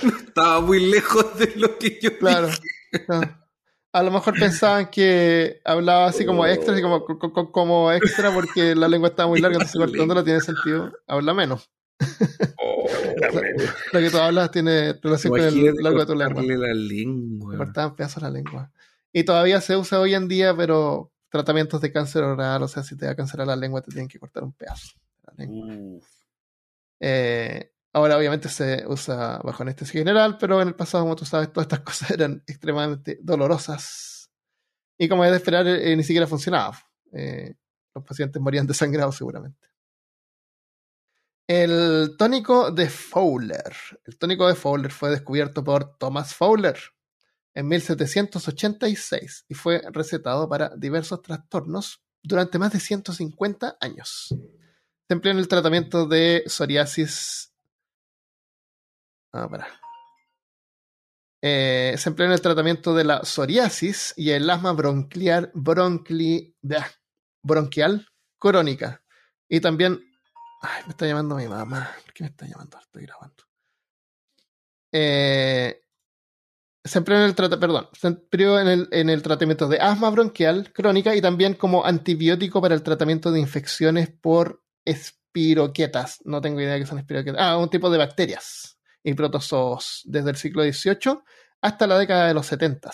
[0.01, 2.49] estaba muy lejos de lo que yo Claro.
[3.91, 7.03] A lo mejor pensaban que hablaba así como extra, así como,
[7.51, 10.91] como extra porque la lengua estaba muy larga, entonces cortándola tiene sentido.
[11.07, 11.71] Habla menos.
[12.57, 12.87] Oh,
[13.91, 16.43] lo que tú hablas tiene relación con el largo de tu lengua.
[16.43, 17.57] La lengua.
[17.57, 18.71] Cortaban pedazos la lengua.
[19.11, 22.95] Y todavía se usa hoy en día, pero tratamientos de cáncer oral, o sea, si
[22.95, 26.01] te da cáncer a la lengua, te tienen que cortar un pedazo de la lengua.
[26.99, 31.51] Eh, ahora, obviamente, se usa bajo anestesia general, pero en el pasado, como tú sabes,
[31.51, 34.31] todas estas cosas eran extremadamente dolorosas.
[34.97, 36.77] Y como es de esperar, eh, ni siquiera funcionaba.
[37.13, 37.55] Eh,
[37.95, 39.67] los pacientes morían desangrados seguramente.
[41.47, 43.73] El tónico de Fowler.
[44.05, 46.77] El tónico de Fowler fue descubierto por Thomas Fowler
[47.55, 54.27] en 1786 y fue recetado para diversos trastornos durante más de 150 años.
[54.29, 57.51] Se empleó en el tratamiento de psoriasis.
[59.33, 59.67] Ah, para.
[61.41, 65.51] Eh, se empleó en el tratamiento de la psoriasis y el asma bronquial,
[67.43, 68.07] bronquial
[68.37, 69.03] crónica.
[69.47, 69.99] Y también.
[70.61, 71.91] Ay, me está llamando mi mamá.
[72.03, 72.77] ¿Por qué me está llamando?
[72.79, 73.43] Estoy grabando.
[74.91, 75.81] Eh,
[76.83, 81.15] se empleó en el, perdón, se en el, en el tratamiento de asma bronquial crónica
[81.15, 86.19] y también como antibiótico para el tratamiento de infecciones por espiroquetas.
[86.25, 87.39] No tengo idea de qué son espiroquetas.
[87.39, 91.19] Ah, un tipo de bacterias y protozoos desde el siglo XVIII
[91.61, 92.91] hasta la década de los 70.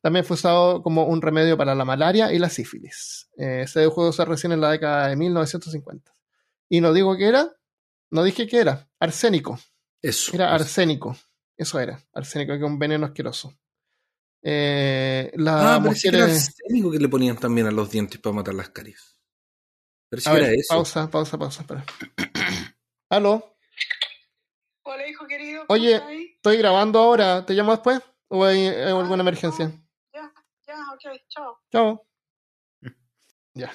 [0.00, 3.28] También fue usado como un remedio para la malaria y la sífilis.
[3.36, 6.14] Eh, se dejó de usar recién en la década de 1950.
[6.68, 7.56] Y no digo que era,
[8.10, 9.58] no dije que era, arsénico.
[10.00, 10.32] Eso.
[10.34, 11.16] Era arsénico.
[11.56, 13.58] Eso era, arsénico, que es un veneno asqueroso.
[14.42, 18.54] Eh, la ah, mujer era arsénico que le ponían también a los dientes para matar
[18.54, 19.18] las caries.
[20.08, 20.74] Pero si era eso.
[20.74, 21.84] Pausa, pausa, pausa, espera.
[23.08, 23.55] ¿Aló?
[24.88, 25.64] Hola, hijo querido.
[25.66, 26.00] Oye,
[26.36, 27.44] estoy grabando ahora.
[27.44, 28.00] ¿Te llamo después?
[28.28, 29.72] ¿O hay, alguna ah, emergencia?
[30.14, 30.32] Ya,
[30.64, 31.58] ya, ok, chao.
[31.72, 32.06] Chao.
[33.54, 33.72] ya,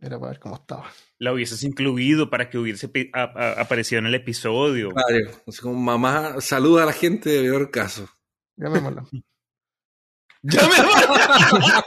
[0.00, 0.92] era para ver cómo estaba.
[1.16, 4.90] La hubieses incluido para que hubiese aparecido en el episodio.
[4.90, 8.10] Claro, así como mamá saluda a la gente de peor caso.
[8.56, 9.06] Llamémosla.
[10.42, 11.84] ¡Llamémosla!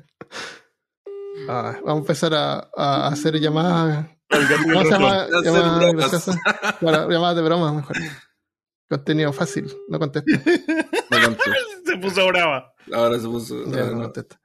[1.48, 4.06] Ah, vamos a empezar a, hacer llamadas.
[4.28, 5.26] ¿Cómo se llama?
[5.42, 6.26] Llamadas
[6.80, 7.96] llamadas de broma, mejor.
[8.88, 10.30] Contenido fácil, no contesto.
[11.84, 12.72] se puso brava.
[12.92, 13.56] Ahora se puso.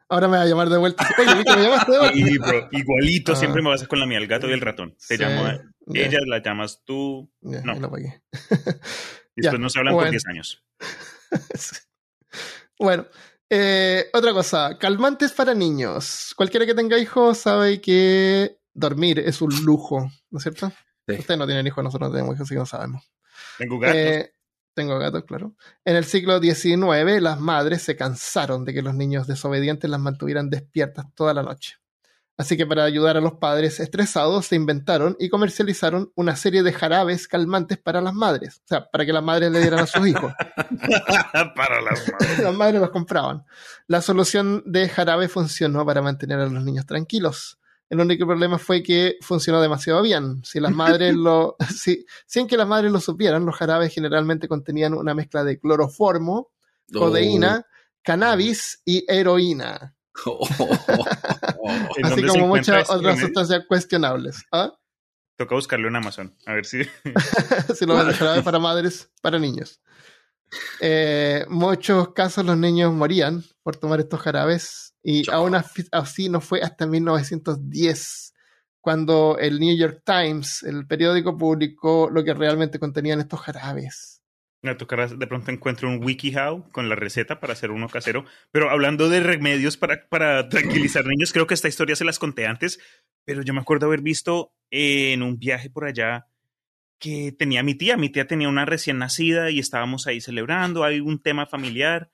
[0.10, 1.08] Ahora me va a llamar de vuelta.
[1.20, 1.56] Oye, ¿viste?
[1.56, 2.68] me llamaste de vuelta.
[2.72, 3.36] igualito, ah.
[3.36, 4.96] siempre me vas a con la mía, el gato y el ratón.
[5.08, 5.48] Te llamo,
[5.94, 7.32] ella la llamas tú.
[7.42, 7.80] no.
[7.80, 8.24] Lo pagué.
[9.36, 10.66] Después no se hablan por 10 años.
[12.80, 13.06] bueno,
[13.54, 16.34] eh, otra cosa, calmantes para niños.
[16.38, 20.72] Cualquiera que tenga hijos sabe que dormir es un lujo, ¿no es cierto?
[21.06, 23.12] Ustedes no tienen hijos, nosotros no tenemos hijos, así que no sabemos.
[23.58, 23.98] Tengo gatos.
[23.98, 24.34] Eh,
[24.74, 25.54] tengo gatos, claro.
[25.84, 30.50] En el siglo XIX, las madres se cansaron de que los niños desobedientes las mantuvieran
[30.50, 31.81] despiertas toda la noche.
[32.42, 36.74] Así que para ayudar a los padres estresados se inventaron y comercializaron una serie de
[36.74, 38.64] jarabes calmantes para las madres.
[38.66, 40.34] O sea, para que las madres le dieran a sus hijos.
[41.56, 42.40] para las madres.
[42.40, 43.46] las madres los compraban.
[43.86, 47.60] La solución de jarabe funcionó para mantener a los niños tranquilos.
[47.92, 50.42] El único problema fue que funcionó demasiado bien.
[50.44, 54.96] Si las madres lo, si, sin que las madres lo supieran, los jarabes generalmente contenían
[54.96, 56.50] una mezcla de cloroformo,
[56.92, 57.72] codeína, oh.
[58.02, 59.96] cannabis y heroína.
[62.04, 64.44] Así como muchas otras sustancias cuestionables.
[64.52, 64.74] ¿Ah?
[65.38, 66.84] Toca buscarlo en Amazon, a ver si.
[67.76, 69.82] si lo van para madres, para niños.
[70.82, 76.62] Eh, muchos casos los niños morían por tomar estos jarabes y aún así no fue
[76.62, 78.34] hasta 1910
[78.82, 84.21] cuando el New York Times, el periódico, publicó lo que realmente contenían estos jarabes.
[84.64, 88.26] Me tocará de pronto encuentro un WikiHow con la receta para hacer uno casero.
[88.52, 92.46] Pero hablando de remedios para, para tranquilizar niños, creo que esta historia se las conté
[92.46, 92.80] antes,
[93.26, 96.28] pero yo me acuerdo haber visto en un viaje por allá
[97.00, 97.98] que tenía mi tía.
[97.98, 102.12] Mi tía tenía una recién nacida y estábamos ahí celebrando, hay un tema familiar.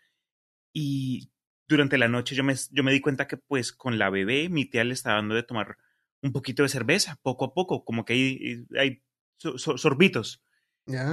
[0.74, 1.30] Y
[1.68, 4.66] durante la noche yo me, yo me di cuenta que pues con la bebé mi
[4.66, 5.78] tía le estaba dando de tomar
[6.22, 9.04] un poquito de cerveza, poco a poco, como que hay, hay
[9.38, 10.42] sorbitos.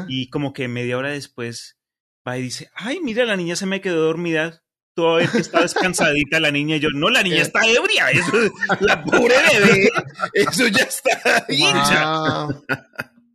[0.09, 1.79] Y como que media hora después
[2.27, 4.62] va y dice, ay, mira, la niña se me quedó dormida.
[4.95, 6.77] Todavía que está descansadita la niña.
[6.77, 8.11] Y yo, no, la niña está ebria.
[8.11, 8.33] Eso,
[8.81, 9.91] la pobre bebé.
[10.33, 12.49] Eso ya está hincha.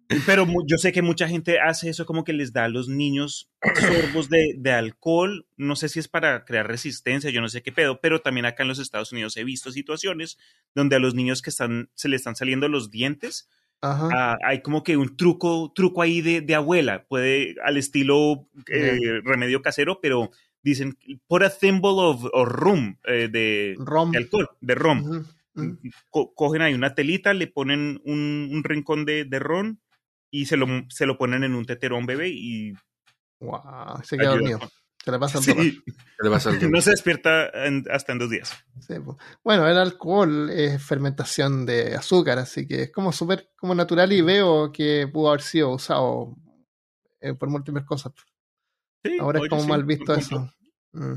[0.26, 3.52] Pero yo sé que mucha gente hace eso como que les da a los niños
[3.80, 5.46] sorbos de, de, alcohol.
[5.56, 8.64] No sé si es para crear resistencia, yo no sé qué pedo, pero también acá
[8.64, 10.40] en los Estados Unidos he visto situaciones
[10.74, 13.50] donde a los niños que están, se le están saliendo los dientes,
[13.82, 19.22] Ah, hay como que un truco, truco ahí de, de abuela, puede al estilo eh,
[19.24, 23.78] remedio casero, pero dicen put a thimble of, rum eh, de,
[24.16, 25.26] alcohol, de rom.
[26.10, 29.80] cogen ahí una telita, le ponen un, un rincón de, de, ron
[30.30, 32.74] y se lo, se lo ponen en un teterón bebé y...
[33.40, 34.60] Wow, se queda dormido.
[35.04, 35.40] Se le pasa
[36.50, 37.52] el No se despierta
[37.90, 38.52] hasta en dos días.
[39.44, 44.22] Bueno, el alcohol es fermentación de azúcar, así que es como súper como natural y
[44.22, 46.36] veo que pudo haber sido usado
[47.22, 48.14] eh, por múltiples cosas.
[49.20, 50.52] Ahora es como mal visto eso.
[50.92, 51.16] Mm.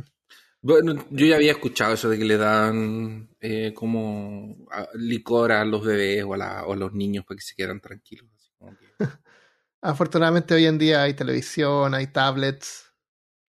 [0.65, 4.57] Bueno, yo ya había escuchado eso de que le dan eh, como
[4.95, 8.29] licor a los bebés o a, los niños para que se quedan tranquilos.
[9.83, 12.92] Afortunadamente hoy en día hay televisión, hay tablets,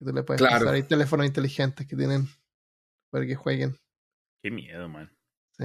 [0.03, 0.71] que tú le puedes claro.
[0.71, 2.29] hay teléfonos inteligentes que tienen
[3.11, 3.79] para que jueguen.
[4.43, 5.11] Qué miedo, man.
[5.59, 5.65] Sí.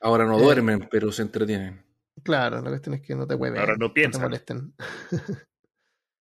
[0.00, 1.84] Ahora no eh, duermen, pero se entretienen.
[2.22, 3.60] Claro, la cuestión es que no te hueven.
[3.60, 4.20] Ahora no piensan.
[4.22, 4.74] No te molesten.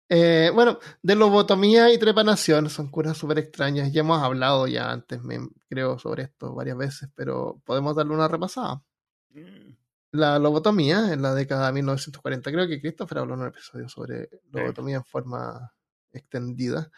[0.07, 3.91] Eh, bueno, de lobotomía y trepanación son curas súper extrañas.
[3.91, 8.27] Ya hemos hablado ya antes, me, creo, sobre esto varias veces, pero podemos darle una
[8.27, 8.83] repasada.
[9.31, 9.73] Mm.
[10.11, 14.29] La lobotomía en la década de 1940, creo que Christopher habló en un episodio sobre
[14.51, 15.73] lobotomía en forma
[16.11, 16.91] extendida.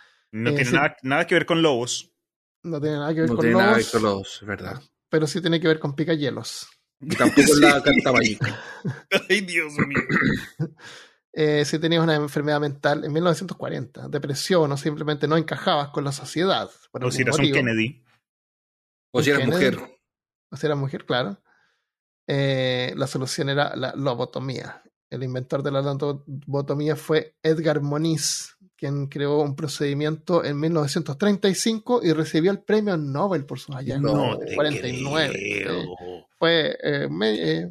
[0.43, 2.13] No tiene eh, nada, que ver con lobos.
[2.63, 3.65] No tiene nada que ver con tiene lobos.
[3.65, 4.81] Nada que ver con lobos, es verdad.
[5.09, 6.67] Pero sí tiene que ver con picayelos.
[6.99, 8.11] Y tampoco la carta
[9.29, 9.99] Ay, Dios mío.
[11.33, 16.11] eh, si tenías una enfermedad mental en 1940, depresión o simplemente no encajabas con la
[16.11, 16.69] sociedad.
[16.91, 18.03] o si eras un Kennedy.
[19.11, 19.79] O si eras mujer.
[20.51, 21.41] O si eras mujer, claro.
[22.27, 24.83] Eh, la solución era la lobotomía.
[25.09, 32.13] El inventor de la lobotomía fue Edgar Moniz, quien creó un procedimiento en 1935 y
[32.13, 34.13] recibió el premio Nobel por sus hallazgos.
[34.13, 35.87] No 49.
[36.37, 37.69] Fue eh, eh,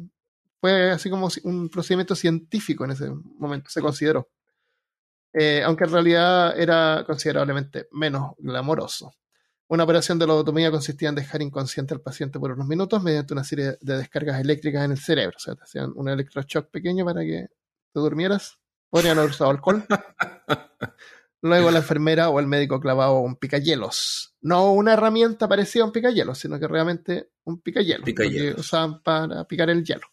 [0.59, 4.29] fue así como un procedimiento científico en ese momento, se consideró.
[5.33, 9.13] Eh, aunque en realidad era considerablemente menos glamoroso.
[9.67, 13.43] Una operación de lobotomía consistía en dejar inconsciente al paciente por unos minutos mediante una
[13.43, 15.35] serie de descargas eléctricas en el cerebro.
[15.37, 17.47] O sea, te hacían un electroshock pequeño para que
[17.93, 18.57] te durmieras.
[18.89, 19.85] Podrían haber usado alcohol.
[21.41, 24.35] Luego la enfermera o el médico clavaba un picayelos.
[24.41, 28.05] No una herramienta parecida a un picayelos, sino que realmente un picayelos.
[28.05, 30.07] Que usaban para picar el hielo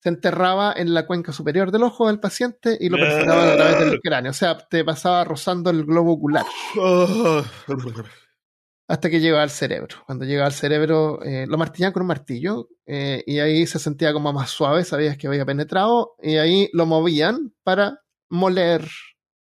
[0.00, 3.80] se enterraba en la cuenca superior del ojo del paciente y lo perforaba a través
[3.80, 4.30] del cráneo.
[4.30, 6.46] O sea, te pasaba rozando el globo ocular.
[8.88, 9.96] hasta que llegaba al cerebro.
[10.06, 14.12] Cuando llegaba al cerebro, eh, lo martillaban con un martillo eh, y ahí se sentía
[14.12, 18.88] como más suave, sabías que había penetrado, y ahí lo movían para moler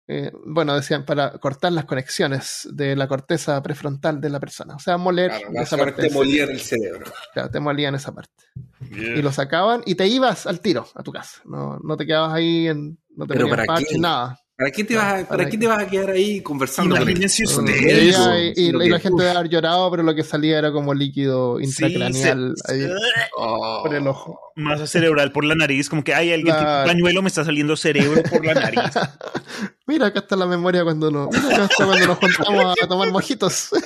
[0.05, 4.75] eh, bueno, decían para cortar las conexiones de la corteza prefrontal de la persona.
[4.75, 6.09] O sea, moler esa parte.
[6.09, 7.05] Te molían el cerebro.
[7.33, 8.43] Claro, te molían esa parte.
[8.91, 11.41] Y lo sacaban y te ibas al tiro a tu casa.
[11.45, 14.42] No, no te quedabas ahí, en, no te parche, nada.
[14.63, 16.95] ¿Para qué te, vas, a, ¿para, qué te vas a quedar ahí conversando?
[16.95, 18.15] Imagínense ustedes.
[18.55, 22.53] Y, y, la gente debe haber llorado, pero lo que salía era como líquido intracraneal
[22.69, 22.87] ahí,
[23.35, 23.81] oh.
[23.83, 24.39] por el ojo.
[24.55, 26.87] Masa cerebral por la nariz, como que hay alguien, claro.
[26.89, 28.79] pañuelo me está saliendo cerebro por la nariz.
[29.85, 33.67] Mira, acá está la memoria cuando, nos, mira, acá cuando nos juntamos a tomar mojitos.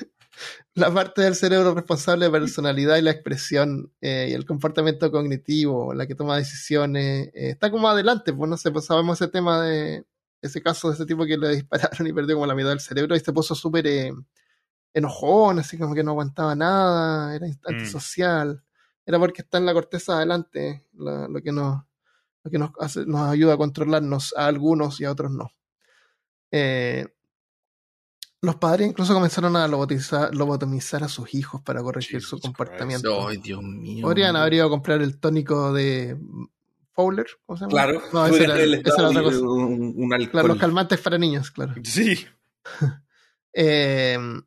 [0.74, 5.94] la parte del cerebro responsable de personalidad y la expresión eh, y el comportamiento cognitivo,
[5.94, 9.62] la que toma decisiones, eh, está como adelante, pues no sé, pues sabemos ese tema
[9.62, 10.04] de
[10.42, 13.14] ese caso de ese tipo que le dispararon y perdió como la mitad del cerebro
[13.14, 14.12] y se puso súper eh,
[14.94, 17.58] enojón, así como que no aguantaba nada, era mm.
[17.64, 18.62] antisocial,
[19.04, 21.82] era porque está en la corteza adelante lo que nos,
[22.44, 25.50] lo que nos, hace, nos ayuda a controlarnos a algunos y a otros no.
[26.52, 27.06] Eh,
[28.42, 33.28] los padres incluso comenzaron a lobotomizar a sus hijos para corregir su comportamiento.
[33.28, 34.02] Ay, Dios mío.
[34.02, 36.16] Podrían haber ido a comprar el tónico de
[36.92, 37.70] Fowler, ¿cómo se llama?
[37.70, 38.54] Claro, no, ese era,
[39.08, 39.40] otra cosa.
[39.40, 41.74] Un, claro, los calmantes para niños, claro.
[41.84, 42.26] Sí.
[43.52, 44.40] Em,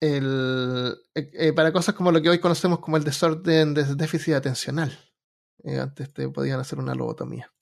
[0.00, 4.34] el, eh, eh, para cosas como lo que hoy conocemos como el desorden de déficit
[4.34, 4.98] atencional.
[5.62, 7.52] Eh, antes te podían hacer una lobotomía.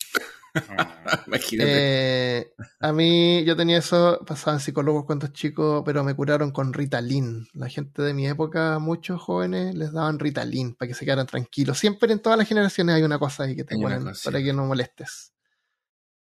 [0.54, 6.50] Ah, eh, a mí, yo tenía eso, pasaba en psicólogos cuando chico, pero me curaron
[6.50, 7.46] con Ritalin.
[7.52, 11.78] La gente de mi época, muchos jóvenes, les daban Ritalin para que se quedaran tranquilos.
[11.78, 14.66] Siempre en todas las generaciones hay una cosa ahí que te ponen para que no
[14.66, 15.32] molestes.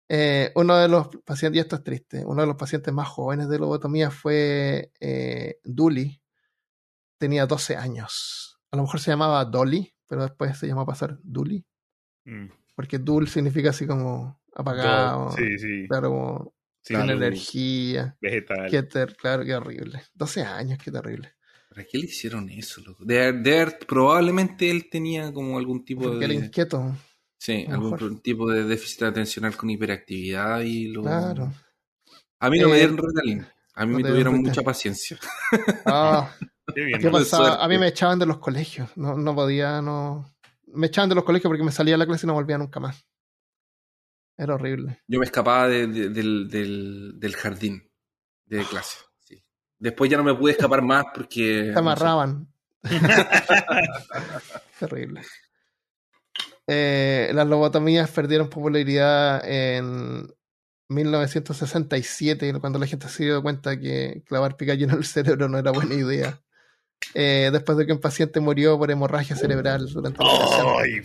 [0.09, 3.49] Eh, uno de los pacientes, y esto es triste, uno de los pacientes más jóvenes
[3.49, 6.20] de lobotomía fue eh, Dully.
[7.18, 8.59] Tenía 12 años.
[8.70, 11.64] A lo mejor se llamaba Dolly, pero después se llamó a pasar Dully.
[12.24, 12.49] Mm
[12.79, 15.33] porque dul significa así como apagado.
[15.33, 15.89] Sí, sí.
[15.89, 18.16] Claro, como sin energía.
[18.20, 18.70] Vegetal.
[18.70, 20.03] Qué claro, qué horrible.
[20.14, 21.35] 12 años, qué terrible.
[21.68, 23.05] ¿Para qué le hicieron eso, loco?
[23.05, 26.24] De, probablemente él tenía como algún tipo porque de.
[26.26, 26.95] Era inquieto.
[27.37, 31.03] Sí, algún tipo de déficit atencional con hiperactividad y lo.
[31.03, 31.53] Claro.
[32.39, 33.45] A mí no me eh, dieron Ritalin.
[33.74, 35.18] A mí me tuvieron mucha paciencia.
[35.85, 36.33] Ah,
[36.72, 37.57] ¿Qué, pasaba?
[37.57, 38.89] A mí me echaban de los colegios.
[38.97, 40.38] No, no podía, no
[40.73, 42.81] me echaban de los colegios porque me salía a la clase y no volvía nunca
[42.81, 43.07] más.
[44.37, 45.03] Era horrible.
[45.09, 46.12] Yo me escapaba del,
[46.49, 47.91] del, jardín
[48.47, 48.99] de clase.
[49.19, 49.43] Sí.
[49.79, 51.71] Después ya no me pude escapar más porque...
[51.73, 52.47] Te amarraban.
[54.79, 55.23] Terrible.
[56.69, 60.29] Eh, las lobotomías perdieron popularidad en,
[60.89, 65.71] 1967, cuando la gente se dio cuenta que clavar picayo en el cerebro no era
[65.71, 66.41] buena idea.
[67.14, 70.30] Eh, después de que un paciente murió por hemorragia cerebral durante la
[70.80, 71.01] ¡Ay,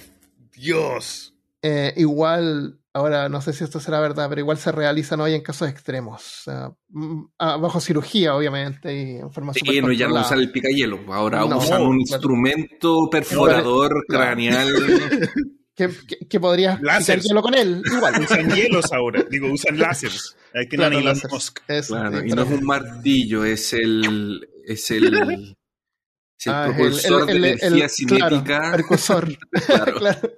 [0.53, 1.33] Dios!
[1.61, 5.41] Eh, igual, ahora no sé si esto será verdad, pero igual se realizan hoy en
[5.41, 6.43] casos extremos.
[6.89, 10.99] Mm, ah, bajo cirugía, obviamente, y en forma Sí, no, ya no usan el picayelo,
[11.13, 14.67] ahora usan un instrumento perforador craneal.
[15.75, 15.89] que,
[16.29, 17.81] que, podrías hielo con él.
[17.85, 18.21] Igual.
[18.21, 20.35] Usan hielos ahora, digo, usan láseres.
[20.53, 24.47] Hay que claro, no claro, y no es un martillo, es el.
[24.65, 25.55] Es el.
[26.43, 28.43] Es el ah, propulsor de energía cinética.
[28.43, 29.37] Claro, percursor.
[29.65, 29.93] claro.
[29.95, 30.31] claro.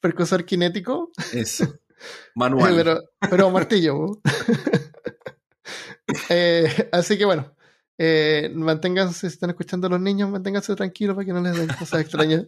[0.00, 1.10] Percursor kinético.
[1.32, 1.78] Eso.
[2.34, 2.74] Manual.
[2.74, 3.00] pero,
[3.30, 4.22] pero martillo.
[6.30, 7.54] eh, así que bueno.
[7.98, 11.68] Eh, manténganse, si están escuchando a los niños, manténganse tranquilos para que no les den
[11.68, 12.46] cosas extrañas.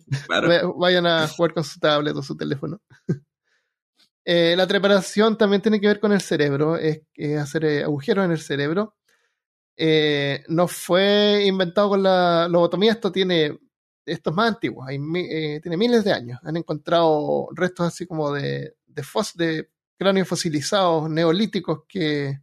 [0.76, 2.80] Vayan a jugar con su tablet o su teléfono.
[4.24, 7.02] Eh, la preparación también tiene que ver con el cerebro, es,
[7.38, 8.96] hacer agujeros en el cerebro.
[10.48, 13.58] No fue inventado con la lobotomía, esto tiene,
[14.06, 16.38] esto es más antiguo, tiene miles de años.
[16.42, 22.40] Han encontrado restos así como de, de, fos, de cráneos fosilizados, neolíticos, que,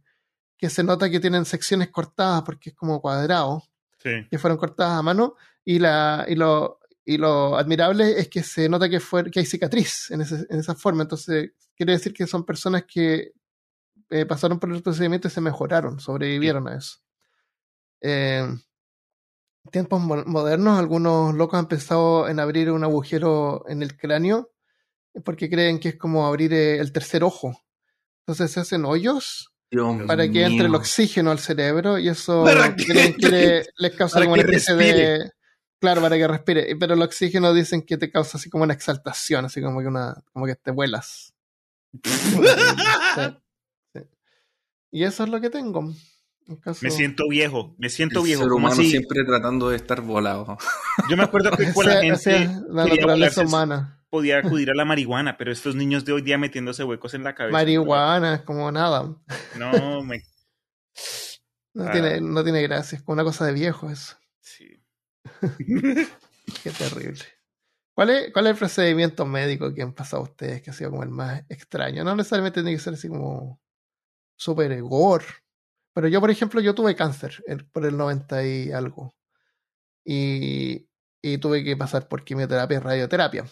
[0.56, 3.64] que se nota que tienen secciones cortadas porque es como cuadrado,
[3.98, 8.68] que fueron cortadas a mano, y, la, y, lo, y lo admirable es que se
[8.68, 12.84] nota que, fue, que hay cicatriz en, esa forma, entonces quiere decir que son personas
[12.84, 13.32] que
[14.10, 17.01] eh, pasaron por el procedimiento y se mejoraron, sobrevivieron a eso.
[18.02, 18.46] Eh,
[19.70, 24.50] tiempos modernos, algunos locos han pensado en abrir un agujero en el cráneo
[25.24, 27.56] porque creen que es como abrir eh, el tercer ojo.
[28.20, 29.52] Entonces se hacen hoyos
[30.06, 32.44] para que entre el oxígeno al cerebro y eso
[32.76, 35.30] que les causa como una especie de
[35.80, 36.76] claro para que respire.
[36.76, 40.14] Pero el oxígeno dicen que te causa así como una exaltación así como que una
[40.32, 41.34] como que te vuelas.
[44.94, 45.90] Y eso es lo que tengo
[46.80, 48.42] me siento viejo, me siento el viejo.
[48.42, 50.58] Ser humano siempre tratando de estar volado.
[51.10, 55.36] Yo me acuerdo que con la gente la naturaleza humana podía acudir a la marihuana,
[55.36, 57.52] pero estos niños de hoy día metiéndose huecos en la cabeza.
[57.52, 59.16] Marihuana, es como nada.
[59.56, 60.22] No, me...
[61.74, 64.16] no, tiene, no tiene gracia, es como una cosa de viejo eso.
[64.40, 64.82] Sí.
[66.62, 67.24] Qué terrible.
[67.94, 71.02] ¿Cuál es, ¿Cuál es el procedimiento médico que han pasado ustedes que ha sido como
[71.02, 72.04] el más extraño?
[72.04, 73.60] No necesariamente tiene que ser así como
[74.36, 75.26] súper gore.
[75.94, 79.14] Pero yo, por ejemplo, yo tuve cáncer por el 90 y algo.
[80.04, 80.88] Y,
[81.20, 83.44] y tuve que pasar por quimioterapia y radioterapia.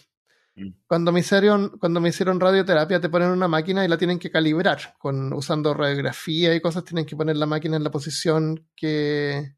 [0.55, 0.69] Mm.
[0.87, 4.31] Cuando me, hicieron, cuando me hicieron radioterapia te ponen una máquina y la tienen que
[4.31, 4.95] calibrar.
[4.99, 9.55] Con, usando radiografía y cosas tienen que poner la máquina en la posición que,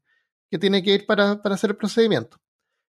[0.50, 2.38] que tiene que ir para, para, hacer el procedimiento.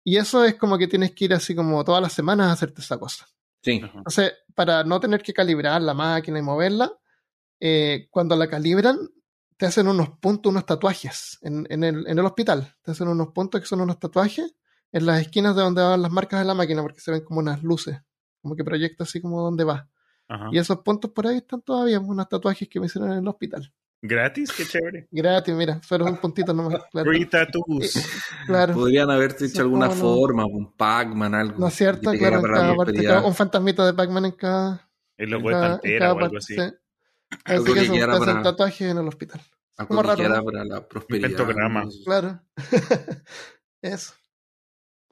[0.04, 2.82] Y eso es como que tienes que ir así como todas las semanas a hacerte
[2.82, 3.28] esa cosa.
[3.62, 3.82] Sí.
[3.84, 6.92] Entonces, para no tener que calibrar la máquina y moverla,
[7.60, 8.98] eh, cuando la calibran,
[9.58, 12.76] te hacen unos puntos, unos tatuajes en, en, el, en el hospital.
[12.82, 14.56] Te hacen unos puntos que son unos tatuajes
[14.92, 17.40] en las esquinas de donde van las marcas de la máquina, porque se ven como
[17.40, 18.00] unas luces,
[18.42, 19.90] como que proyecta así como donde va.
[20.52, 23.72] Y esos puntos por ahí están todavía, unos tatuajes que me hicieron en el hospital.
[24.02, 24.52] ¿Gratis?
[24.52, 25.08] Qué chévere.
[25.12, 26.82] Gratis, mira, fueron un puntito nomás.
[26.92, 27.12] Claro.
[27.12, 27.96] Free tattoos.
[27.96, 28.02] Eh,
[28.48, 28.74] claro.
[28.74, 31.60] Podrían haberte hecho alguna forma, un Pac-Man, algo.
[31.60, 32.12] ¿No es cierto?
[32.12, 34.90] Claro, en cada parte, un fantasmita de Pac-Man en cada.
[35.18, 36.56] El logo de Pantera o algo así.
[37.44, 38.42] Así que, eso, para...
[38.42, 39.42] tatuajes en el hospital.
[39.88, 40.46] Como raro.
[40.46, 41.48] para la prosperidad.
[42.06, 42.42] Claro.
[43.82, 44.14] eso.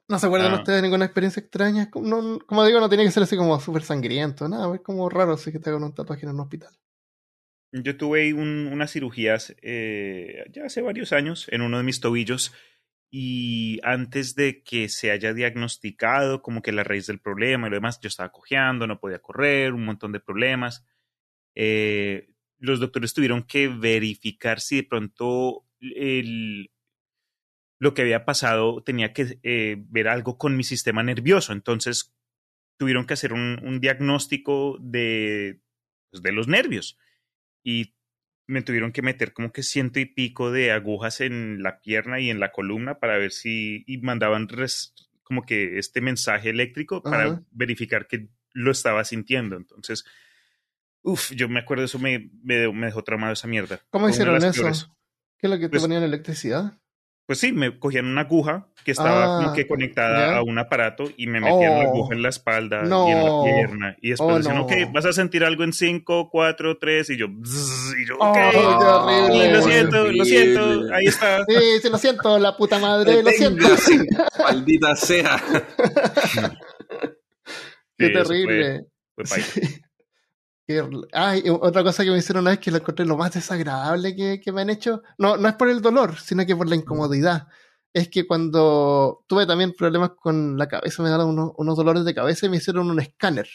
[0.08, 0.58] ¿No se acuerdan ah.
[0.58, 1.90] ustedes de ninguna experiencia extraña?
[1.90, 5.34] Como, como digo, no tiene que ser así como súper sangriento, nada, es como raro
[5.34, 6.74] así que te hagan un tatuaje en un hospital.
[7.72, 12.54] Yo tuve unas cirugías eh, ya hace varios años en uno de mis tobillos
[13.10, 17.78] y antes de que se haya diagnosticado como que la raíz del problema y lo
[17.78, 20.86] demás, yo estaba cojeando, no podía correr, un montón de problemas.
[21.56, 22.30] Eh,
[22.60, 26.72] los doctores tuvieron que verificar si de pronto el,
[27.80, 31.52] lo que había pasado tenía que eh, ver algo con mi sistema nervioso.
[31.52, 32.16] Entonces
[32.78, 35.60] tuvieron que hacer un, diagnóstico de,
[36.10, 36.98] pues, de los nervios
[37.64, 37.94] y
[38.48, 42.30] me tuvieron que meter como que ciento y pico de agujas en la pierna y
[42.30, 44.48] en la columna para ver si y mandaban
[45.24, 49.56] como que este mensaje eléctrico para verificar que lo estaba sintiendo.
[49.56, 50.06] Entonces,
[51.04, 53.80] uff, yo me acuerdo eso me, me, dejó traumado esa mierda.
[53.92, 54.64] ¿Cómo hicieron eso?
[55.38, 56.74] ¿Qué es lo que te pues ponían electricidad?
[57.26, 61.06] pues sí, me cogían una aguja que estaba como que ah, conectada a un aparato
[61.16, 63.98] y me metían la aguja en la espalda y en la pierna.
[64.02, 67.28] Y después oh, decían, ok, vas a sentir algo en 5, 4, 3 y yo,
[67.28, 68.38] y yo, ok,
[69.54, 71.46] lo siento, lo siento, ahí está.
[71.46, 73.66] Sí, sí, lo siento, la puta madre, lo siento.
[74.40, 75.42] Maldita sea.
[77.98, 78.86] Qué terrible.
[79.16, 79.40] Fue,
[81.14, 84.52] ah, otra cosa que me hicieron una vez que lo encontré lo más desagradable que,
[84.52, 85.04] me han hecho.
[85.18, 87.48] No, no es por el dolor, sino que por la incomodidad.
[87.92, 92.16] Es que cuando tuve también problemas con la cabeza, me daban unos, unos dolores de
[92.16, 93.48] cabeza y me hicieron un escáner.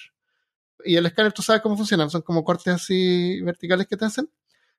[0.84, 4.30] Y el escáner, tú sabes cómo funciona, son como cortes así verticales que te hacen.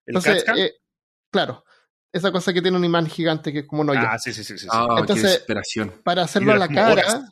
[0.05, 0.75] Entonces, eh,
[1.29, 1.63] claro,
[2.11, 4.01] esa cosa que tiene un imán gigante que es como un hoyo.
[4.03, 4.57] Ah, sí, sí, sí.
[4.57, 4.67] sí.
[4.71, 5.45] Ah, Entonces,
[6.03, 7.29] para hacerlo a la cara,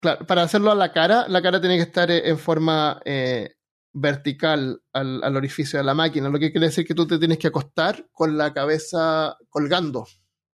[0.00, 3.55] claro, para hacerlo a la cara, la cara tiene que estar eh, en forma eh,
[3.98, 7.46] vertical al, orificio de la máquina, lo que quiere decir que tú te tienes que
[7.46, 10.06] acostar con la cabeza colgando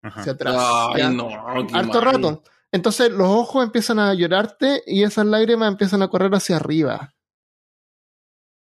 [0.03, 0.55] hacia atrás.
[0.93, 1.27] Ay, no,
[1.73, 2.43] Harto rato.
[2.71, 7.15] Entonces los ojos empiezan a llorarte y esas lágrimas empiezan a correr hacia arriba.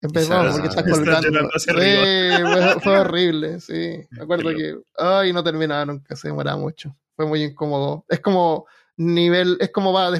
[0.01, 2.81] Empezamos porque estás colgando.
[2.81, 3.99] fue, horrible, sí.
[4.11, 6.97] Me acuerdo que, ay, no terminaba nunca, se demoraba mucho.
[7.17, 8.07] Fue muy incómodo.
[8.09, 10.11] Es como nivel, es como va,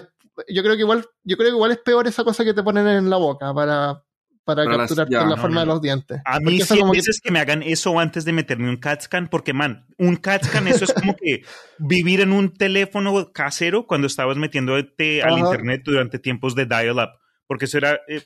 [0.49, 2.87] yo creo que igual, yo creo que igual es peor esa cosa que te ponen
[2.87, 4.04] en la boca para,
[4.45, 6.21] para, capturar la forma de los dientes.
[6.25, 7.31] A mí sí veces que...
[7.31, 10.85] me hagan eso antes de meterme un CAT scan, porque man, un CAT scan eso
[10.85, 11.43] es como que
[11.79, 17.11] vivir en un teléfono casero cuando estabas metiéndote al internet durante tiempos de dial-up,
[17.47, 18.01] porque eso era...
[18.09, 18.23] Eh,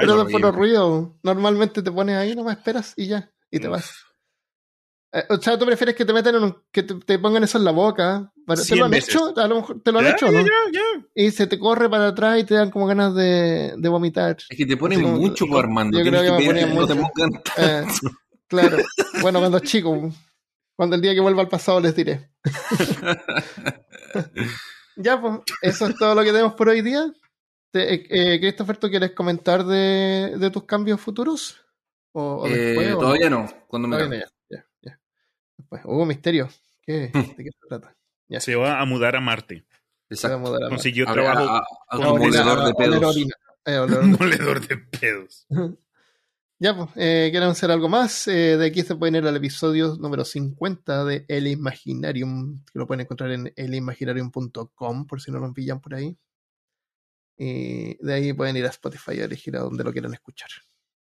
[0.00, 1.16] Pero de los ruido.
[1.22, 4.04] Normalmente te pones ahí, no me esperas y ya, y te vas.
[5.16, 7.70] Eh, o sea, tú prefieres que te metan en que te, pongan eso en la
[7.70, 8.32] boca.
[8.66, 9.32] ¿Te lo han hecho?
[9.38, 10.44] A lo mejor te lo han hecho, ¿no?
[11.14, 14.36] Y se te corre para atrás y te dan como ganas de, de vomitar.
[14.48, 15.96] Es que te ponen mucho, por Armando.
[15.96, 16.94] Yo creo que, me ponen mucho.
[17.56, 17.84] Eh,
[18.48, 18.78] claro.
[19.22, 20.12] Bueno, cuando chico.
[20.76, 22.30] Cuando el día que vuelva al pasado les diré.
[24.96, 27.12] ya, pues, eso es todo lo que tenemos por hoy día.
[27.72, 31.60] Eh, eh, Christopher, ¿tú quieres comentar de, de tus cambios futuros?
[32.12, 34.24] ¿O, eh, todavía no, cuando me.
[35.64, 36.48] Después, hubo misterio.
[36.82, 37.96] ¿Qué, ¿De qué se trata?
[38.28, 38.40] Ya.
[38.40, 39.64] Se va a mudar a Marte.
[40.10, 40.54] Exacto.
[40.54, 43.16] A Consiguió trabajo como moledor de pedos.
[44.20, 45.46] moledor de pedos.
[46.58, 48.28] Ya, pues, eh, ¿quieren hacer algo más?
[48.28, 52.86] Eh, de aquí se pueden ir al episodio número 50 de El Imaginarium, que lo
[52.86, 56.16] pueden encontrar en elimaginarium.com, por si no lo pillan por ahí.
[57.36, 60.50] Y de ahí pueden ir a Spotify a elegir a donde lo quieran escuchar.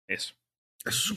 [0.06, 0.34] Eso.
[0.84, 1.14] Eso.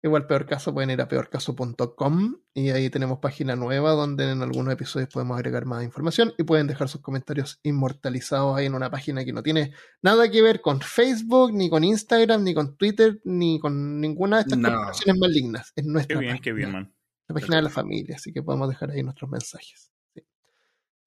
[0.00, 4.72] Igual peor caso pueden ir a peorcaso.com y ahí tenemos página nueva donde en algunos
[4.72, 9.24] episodios podemos agregar más información y pueden dejar sus comentarios inmortalizados ahí en una página
[9.24, 13.58] que no tiene nada que ver con Facebook, ni con Instagram, ni con Twitter, ni
[13.58, 14.70] con ninguna de estas no.
[15.18, 15.72] malignas.
[15.74, 16.94] Es nuestra qué bien, página, qué bien, man.
[17.26, 19.90] La página de la familia, así que podemos dejar ahí nuestros mensajes.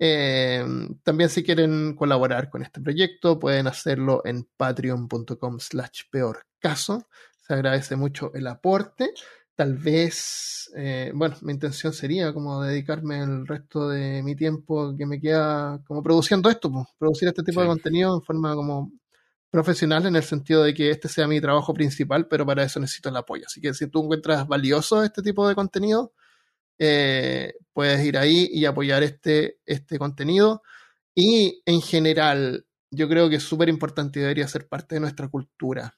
[0.03, 0.65] Eh,
[1.03, 7.07] también si quieren colaborar con este proyecto pueden hacerlo en patreon.com slash peor caso.
[7.41, 9.13] Se agradece mucho el aporte.
[9.55, 15.05] Tal vez, eh, bueno, mi intención sería como dedicarme el resto de mi tiempo que
[15.05, 18.91] me queda como produciendo esto, pues, producir este tipo de contenido en forma como
[19.51, 23.09] profesional en el sentido de que este sea mi trabajo principal, pero para eso necesito
[23.09, 23.43] el apoyo.
[23.47, 26.13] Así que si tú encuentras valioso este tipo de contenido,
[26.79, 30.63] eh, puedes ir ahí y apoyar este, este contenido.
[31.15, 35.27] Y en general, yo creo que es súper importante y debería ser parte de nuestra
[35.29, 35.95] cultura.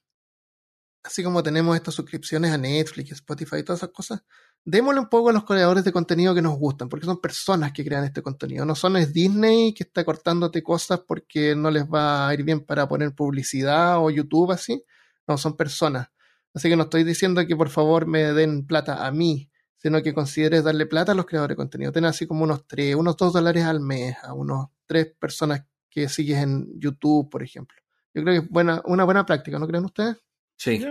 [1.04, 4.24] Así como tenemos estas suscripciones a Netflix, Spotify y todas esas cosas,
[4.64, 7.84] démosle un poco a los creadores de contenido que nos gustan, porque son personas que
[7.84, 8.66] crean este contenido.
[8.66, 12.62] No son es Disney que está cortándote cosas porque no les va a ir bien
[12.66, 14.84] para poner publicidad o YouTube así.
[15.28, 16.08] No, son personas.
[16.54, 20.14] Así que no estoy diciendo que por favor me den plata a mí, sino que
[20.14, 21.92] consideres darle plata a los creadores de contenido.
[21.92, 26.08] Ten así como unos tres, unos dos dólares al mes a unos tres personas que
[26.08, 27.78] sigues en YouTube, por ejemplo.
[28.14, 30.18] Yo creo que es buena, una buena práctica, ¿no creen ustedes?
[30.58, 30.86] Sí.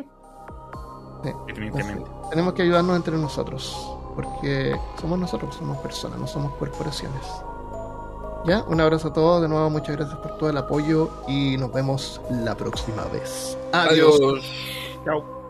[1.47, 2.11] Definitivamente.
[2.31, 7.25] tenemos que ayudarnos entre nosotros, porque somos nosotros, somos personas, no somos corporaciones.
[8.45, 11.73] Ya, un abrazo a todos, de nuevo muchas gracias por todo el apoyo y nos
[11.73, 13.57] vemos la próxima vez.
[13.73, 14.19] Adiós.
[15.05, 15.42] Chao.